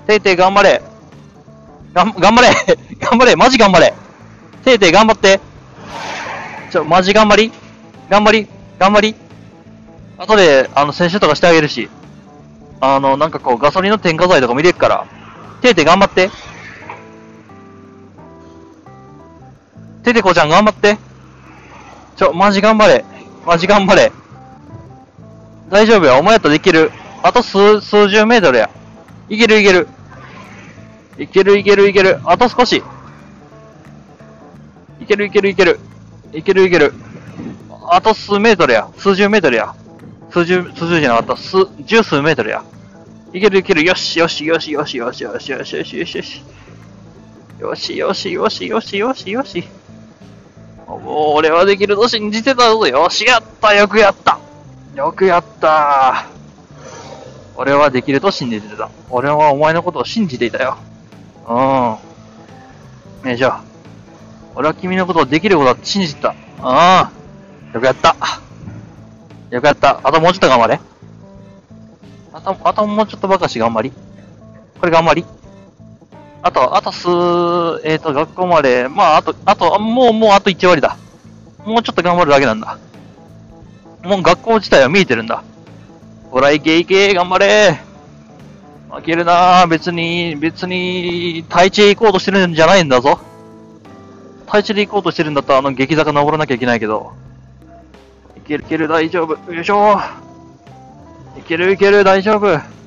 [0.06, 0.82] ていて頑張れ。
[1.92, 2.48] がん、頑張れ
[3.00, 3.92] 頑張れマジ頑張れ
[4.64, 5.40] ていて頑張って
[6.70, 7.52] ちょ、マジ頑張り
[8.08, 8.48] 頑張り
[8.78, 9.16] 頑張り
[10.18, 11.88] 後で、あの、選手とかしてあげるし。
[12.80, 15.06] あの、なんかこう、ガソリンの添加剤とか見れるから。
[15.62, 16.30] ていて頑張って。
[20.02, 20.98] ててこちゃん頑張って。
[22.20, 23.02] ちょ、マジ頑張れ。
[23.46, 24.12] マジ頑張れ。
[25.70, 26.18] 大丈夫や。
[26.18, 26.90] お前やったらできる。
[27.22, 28.68] あと数、数十メートルや。
[29.30, 29.88] いけるいける。
[31.16, 32.20] いけるいけるいける。
[32.26, 32.82] あと少し。
[35.00, 35.80] いけるいけるいける。
[36.34, 36.92] いけるいける。
[37.88, 38.90] あと数メートルや。
[38.98, 39.74] 数十メートルや。
[40.30, 41.36] 数十、数十じゃなかった。
[41.38, 42.62] 数、十数メートルや。
[43.32, 43.82] いけるいける。
[43.82, 46.42] よしよしよしよしよしよしよしよしよしよし。
[47.60, 49.79] よしよしよしよしよしよし。
[51.04, 52.86] 俺はできると信じてたぞ。
[52.86, 54.38] よし、やったよくやった
[54.94, 56.26] よくやった
[57.56, 58.90] 俺はできると信じてた。
[59.10, 60.78] 俺はお前のことを信じていたよ。
[61.46, 61.52] う
[63.24, 63.26] ん。
[63.26, 63.64] ねえ、じゃあ。
[64.54, 66.30] 俺は君のことをできることだって信じてた。
[66.30, 67.74] うん。
[67.74, 68.16] よくやった。
[69.50, 70.00] よくやった。
[70.02, 70.80] あともうちょっと頑張れ。
[72.32, 73.92] あと、あともうちょっとばかし頑張り。
[74.80, 75.24] これ頑張り。
[76.42, 77.08] あと、あと数、
[77.84, 80.96] えっ、ー、と、学校まで、まあ、あと、あと、もう、もうあと1割だ。
[81.64, 82.78] もうちょっと頑張るだけなんだ。
[84.02, 85.42] もう学校自体は見えてるんだ。
[86.30, 87.80] ほら、いけいけ、頑張れ
[88.90, 93.20] 負けるな別に、別に、太地へ行こうとしてるんじゃないんだぞ。
[94.46, 97.12] 太地で行こうとしてるんだったら、あの、激坂登らなきゃいけないけど。
[98.36, 99.52] いけるいける、大丈夫。
[99.52, 100.00] よいしょ
[101.38, 102.79] いけるいける、大丈夫。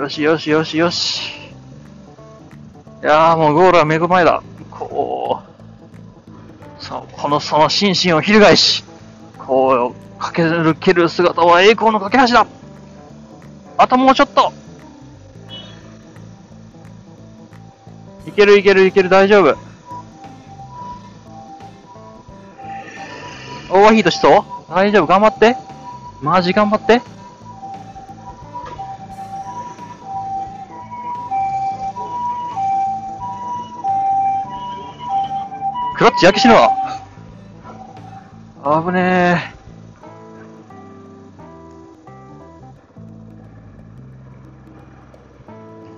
[0.00, 1.20] よしよしよしよし。
[3.02, 4.42] いやーもうゴールは目の前だ。
[4.70, 5.42] こ
[6.78, 8.82] う、そう、このその心身を翻し、
[9.36, 12.46] こう、駆け抜ける姿は栄光の架け橋だ
[13.76, 14.54] あともうちょっと
[18.26, 19.58] いけるいけるいける大丈夫。
[23.68, 24.44] オーバーヒートしそう？
[24.70, 25.56] 大丈夫頑張って。
[26.22, 27.02] マジ頑張って。
[36.00, 36.70] クラッチ焼け死ぬわ。
[38.86, 39.54] 危ねえ。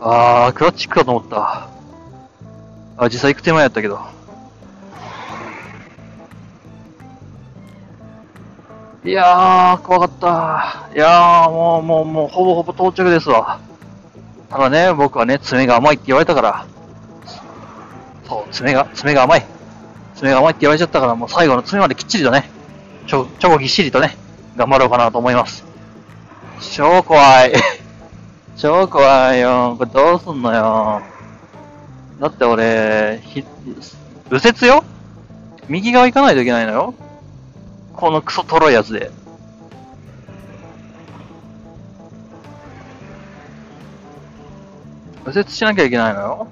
[0.00, 1.68] あー、クラッチくかと思った。
[2.96, 4.00] あ、実際行く手前やったけど。
[9.04, 10.90] いやー、怖かった。
[10.96, 13.60] いやー、もう、もう、もう、ほぼほぼ到着ですわ。
[14.50, 16.66] ただね、僕はね、爪が甘いって言われたから。
[18.26, 19.61] そう、爪が、爪が甘い。
[20.22, 22.48] 爪が甘いって言われちゃったから、もう最後の爪まできっちりとね、
[23.08, 24.16] ちょ、ちょこぎっしりとね、
[24.56, 25.64] 頑張ろうかなと思います。
[26.60, 27.52] 超怖い。
[28.56, 29.74] 超怖いよ。
[29.76, 31.02] これどうすんのよ。
[32.20, 33.44] だって俺、ひ、
[34.30, 34.84] 右折よ？
[35.68, 36.94] 右側行かないといけないのよ
[37.94, 39.10] このクソとろいやつで。
[45.26, 46.48] 右折しなきゃいけないのよ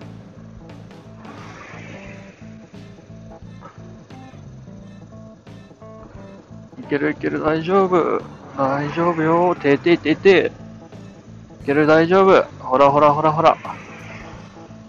[6.90, 8.20] けるいける大丈夫。
[8.58, 9.54] 大丈夫よ。
[9.54, 10.50] てててて。
[11.62, 12.42] いける大丈夫。
[12.58, 13.56] ほらほらほらほら。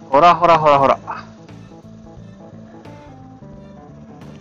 [0.10, 1.00] ほらほらほらほら。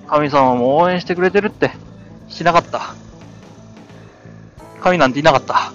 [0.08, 1.70] 神様も応援してくれてるって。
[2.28, 2.94] しなかった。
[4.80, 5.54] 神なんていなかった。
[5.54, 5.72] は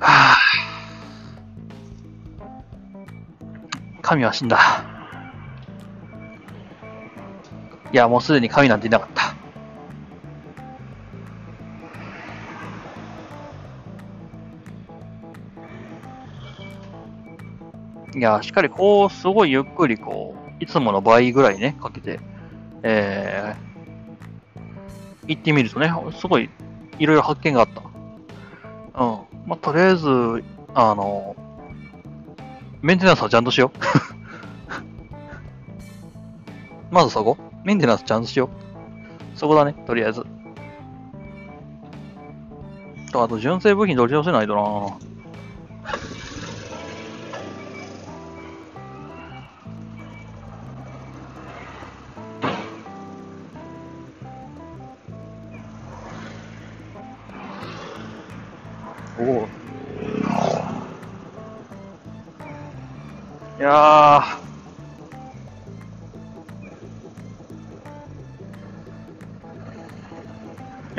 [0.00, 0.38] ぁ。
[4.00, 4.87] 神は死んだ。
[7.92, 9.34] いや、もうすでに神なんていなかった。
[18.18, 22.20] いや、しっかりこう、すごいゆっくりこう、いつもの倍ぐらいね、かけて、
[22.82, 26.50] えー、行ってみるとね、すごい、
[26.98, 27.80] いろいろ発見があった。
[29.02, 29.48] うん。
[29.48, 30.08] まあ、とりあえず、
[30.74, 31.36] あの、
[32.82, 33.78] メンテナンスはちゃんとしよう。
[36.94, 37.47] まずそこ。
[37.68, 38.48] メンテナンスちゃんとしよ
[39.34, 39.38] う。
[39.38, 40.24] そこだね、とりあえず。
[43.12, 45.07] と、あと、純正部品取り寄せないとな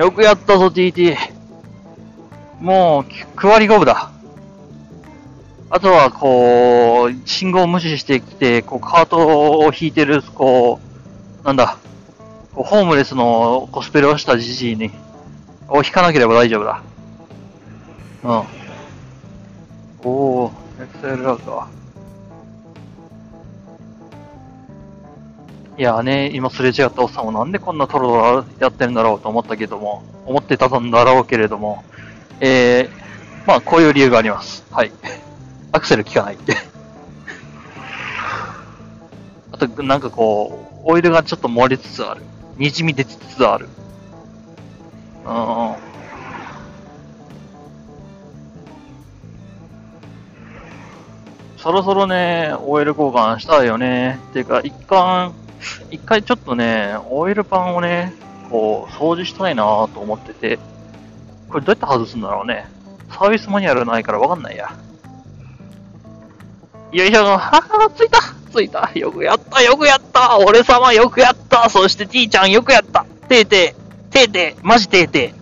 [0.10, 1.16] よくやったぞ、TT。
[2.60, 4.10] もう、9割5分だ。
[5.70, 10.80] あとは、こう、信号を無視してきて、こう、カートを引いてる、こ
[11.44, 11.78] う、なんだ、
[12.54, 14.90] ホームレスのコスプレをしたじじいに、
[15.68, 16.82] を引かなければ大丈夫だ。
[18.24, 18.32] うん。
[20.10, 20.52] おー、
[21.04, 21.68] XLR か。
[25.80, 31.86] いやね、今すれ違ったおっさんもなんでこんなトロトロやってるんだろうと思ったけども、思ってたんだろうけれども、
[32.42, 34.66] えー、まあこういう理由があります。
[34.72, 34.92] はい。
[35.72, 36.58] アクセル効かないって。
[39.54, 42.24] あと、なんかこう、オイルがちょっと漏れつつある。
[42.58, 43.70] 滲み出つつある。
[45.26, 45.76] うん。
[51.56, 54.20] そろそろね、オイル交換したいよね。
[54.32, 55.32] っていうか、一回、
[55.92, 58.14] 一回ちょっとね、オイルパンをね、
[58.50, 60.60] こう、掃除したいなと思ってて、
[61.50, 62.68] これどうやって外すんだろうね。
[63.10, 64.72] サービスマニュアルないからわかんないや。
[66.92, 68.20] よいしょ、ははついた。
[68.52, 68.90] ついた。
[68.96, 69.62] よくやった。
[69.62, 70.38] よくやった。
[70.40, 71.70] 俺様よくやった。
[71.70, 73.06] そして T ちゃんよくやった。
[73.28, 74.14] てーてー。
[74.14, 74.60] てーてー。
[74.64, 75.34] マジてーて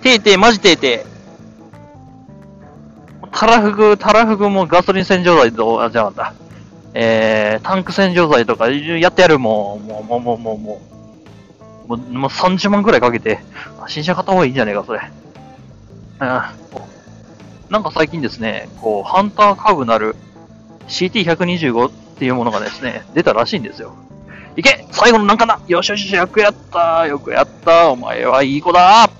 [0.00, 0.02] ー。
[0.02, 1.14] てーてーマジてーてー。
[3.30, 6.43] たらふく、たらふくもガソリン洗浄剤と、あ、じゃなかった。
[6.94, 10.80] えー、タンク洗浄剤とかやってやるもう、もう、もう、もう、もう、も
[11.86, 13.40] う、もう、もう30万くらいかけて、
[13.88, 15.00] 新車買った方がいいんじゃねえか、それ。
[16.20, 16.54] あ
[17.68, 20.14] なんか最近ですね、こう、ハンターカーブなる
[20.86, 23.96] CT125 っていうものがですね、出たらしいんですよ。
[24.56, 29.10] いけ最後の難関だよしよしよし、よくやったよくやったお前はいい子だあ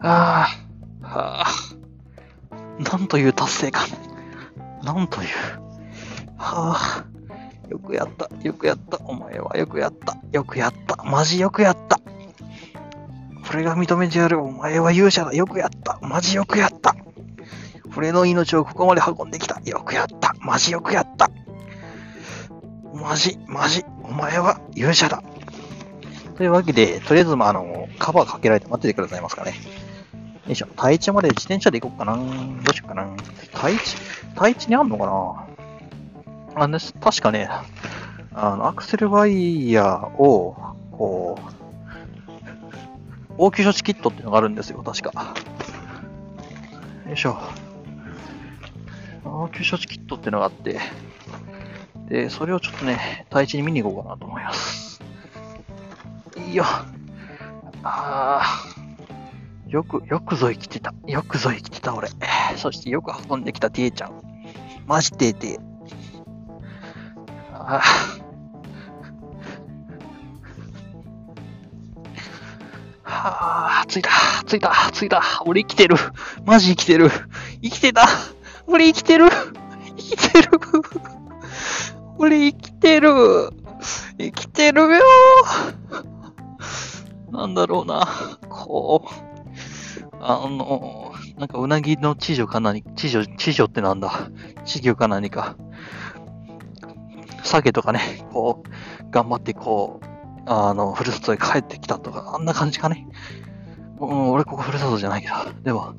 [0.00, 0.48] あ、
[1.02, 1.46] はあ、
[2.78, 3.86] なんという達成感。
[4.82, 5.28] なんという。
[6.36, 7.04] はあ、
[7.68, 12.00] よくやった、よくやった、お前はよくやった、よくやった、マジよくやった。
[13.52, 16.96] 俺が認めてやる、お前は勇者だ、よくやった、マジよくやった。
[17.96, 21.30] 俺の命をここまで運んできた、よくやった、マジよくやった。
[22.94, 25.22] マジ、マジ、お前は勇者だ。
[26.36, 29.54] というわけで、とりあえず、まあ、あの、カバーかけられて待っててくださいますかね。
[30.46, 30.66] よいしょ。
[30.66, 32.16] 太一まで自転車で行こうかな。
[32.16, 33.08] どうしようかな。
[33.54, 33.96] 太一、
[34.34, 35.06] 太一にあんのか
[36.56, 37.48] なあの、確かね、
[38.34, 40.56] あの、アクセルワイヤーを、
[40.90, 45.34] こう、応急処置キットっていうのがあるんですよ、確か。
[47.06, 47.38] よいしょ。
[49.24, 50.80] 応急処置キットっていうのがあって、
[52.08, 55.00] で、それをちょっとね、太一に見に行こうかなと思います。
[56.36, 56.64] いいよ。
[57.84, 58.71] あー。
[59.72, 60.92] よく、よくぞ生きてた。
[61.06, 62.10] よくぞ生きてた、俺。
[62.56, 64.20] そしてよく運んできた T ちゃん。
[64.86, 65.58] マジでで。
[67.54, 67.80] あ
[73.04, 74.10] はあ、着いた、
[74.44, 75.22] 着いた、着いた。
[75.46, 75.96] 俺生きてる。
[76.44, 77.10] マジ生きてる。
[77.62, 78.06] 生きてた。
[78.66, 79.30] 俺生きてる。
[79.96, 80.50] 生きてる。
[82.18, 83.08] 俺生きてる。
[84.18, 85.00] 生きてるよ。
[87.30, 88.06] なんだろうな。
[88.50, 89.31] こう、
[90.24, 94.30] あの、なんかうなぎの地女か何、地女、地女ってなんだ？
[94.64, 95.56] 地魚か何か。
[97.42, 100.06] 鮭とかね、こう、頑張ってこう、
[100.46, 103.08] あの、ふるさとへ帰ってきたとか、あんな感じかね。
[103.98, 105.94] うん、俺ここふるさとじゃないけど、でも、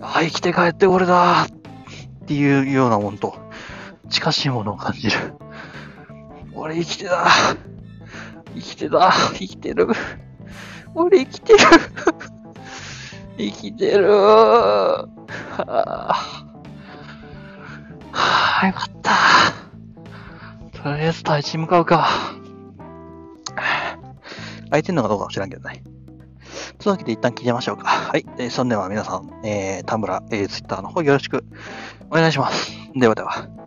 [0.00, 1.46] あ、生きて帰って俺だっ
[2.26, 3.36] ていうようなもんと、
[4.08, 5.34] 近しいものを感じる。
[6.54, 7.26] 俺生きてた
[8.54, 9.88] 生きてた生きてる
[10.94, 11.58] 俺生きてる
[13.38, 15.08] 生きてるは
[15.58, 16.12] あ、
[18.12, 19.12] はあ、よかった。
[20.82, 22.08] とりあえず対地向かうか。
[24.70, 25.82] 空いてんのかどうかは知らんけどね。
[26.78, 27.86] というわけで一旦聞いてみましょうか。
[27.86, 28.26] はい。
[28.38, 31.44] えーそんでは皆さん、えー、田村、えー、ツイッターの方よろしく
[32.10, 32.72] お願いします。
[32.94, 33.57] ではでは。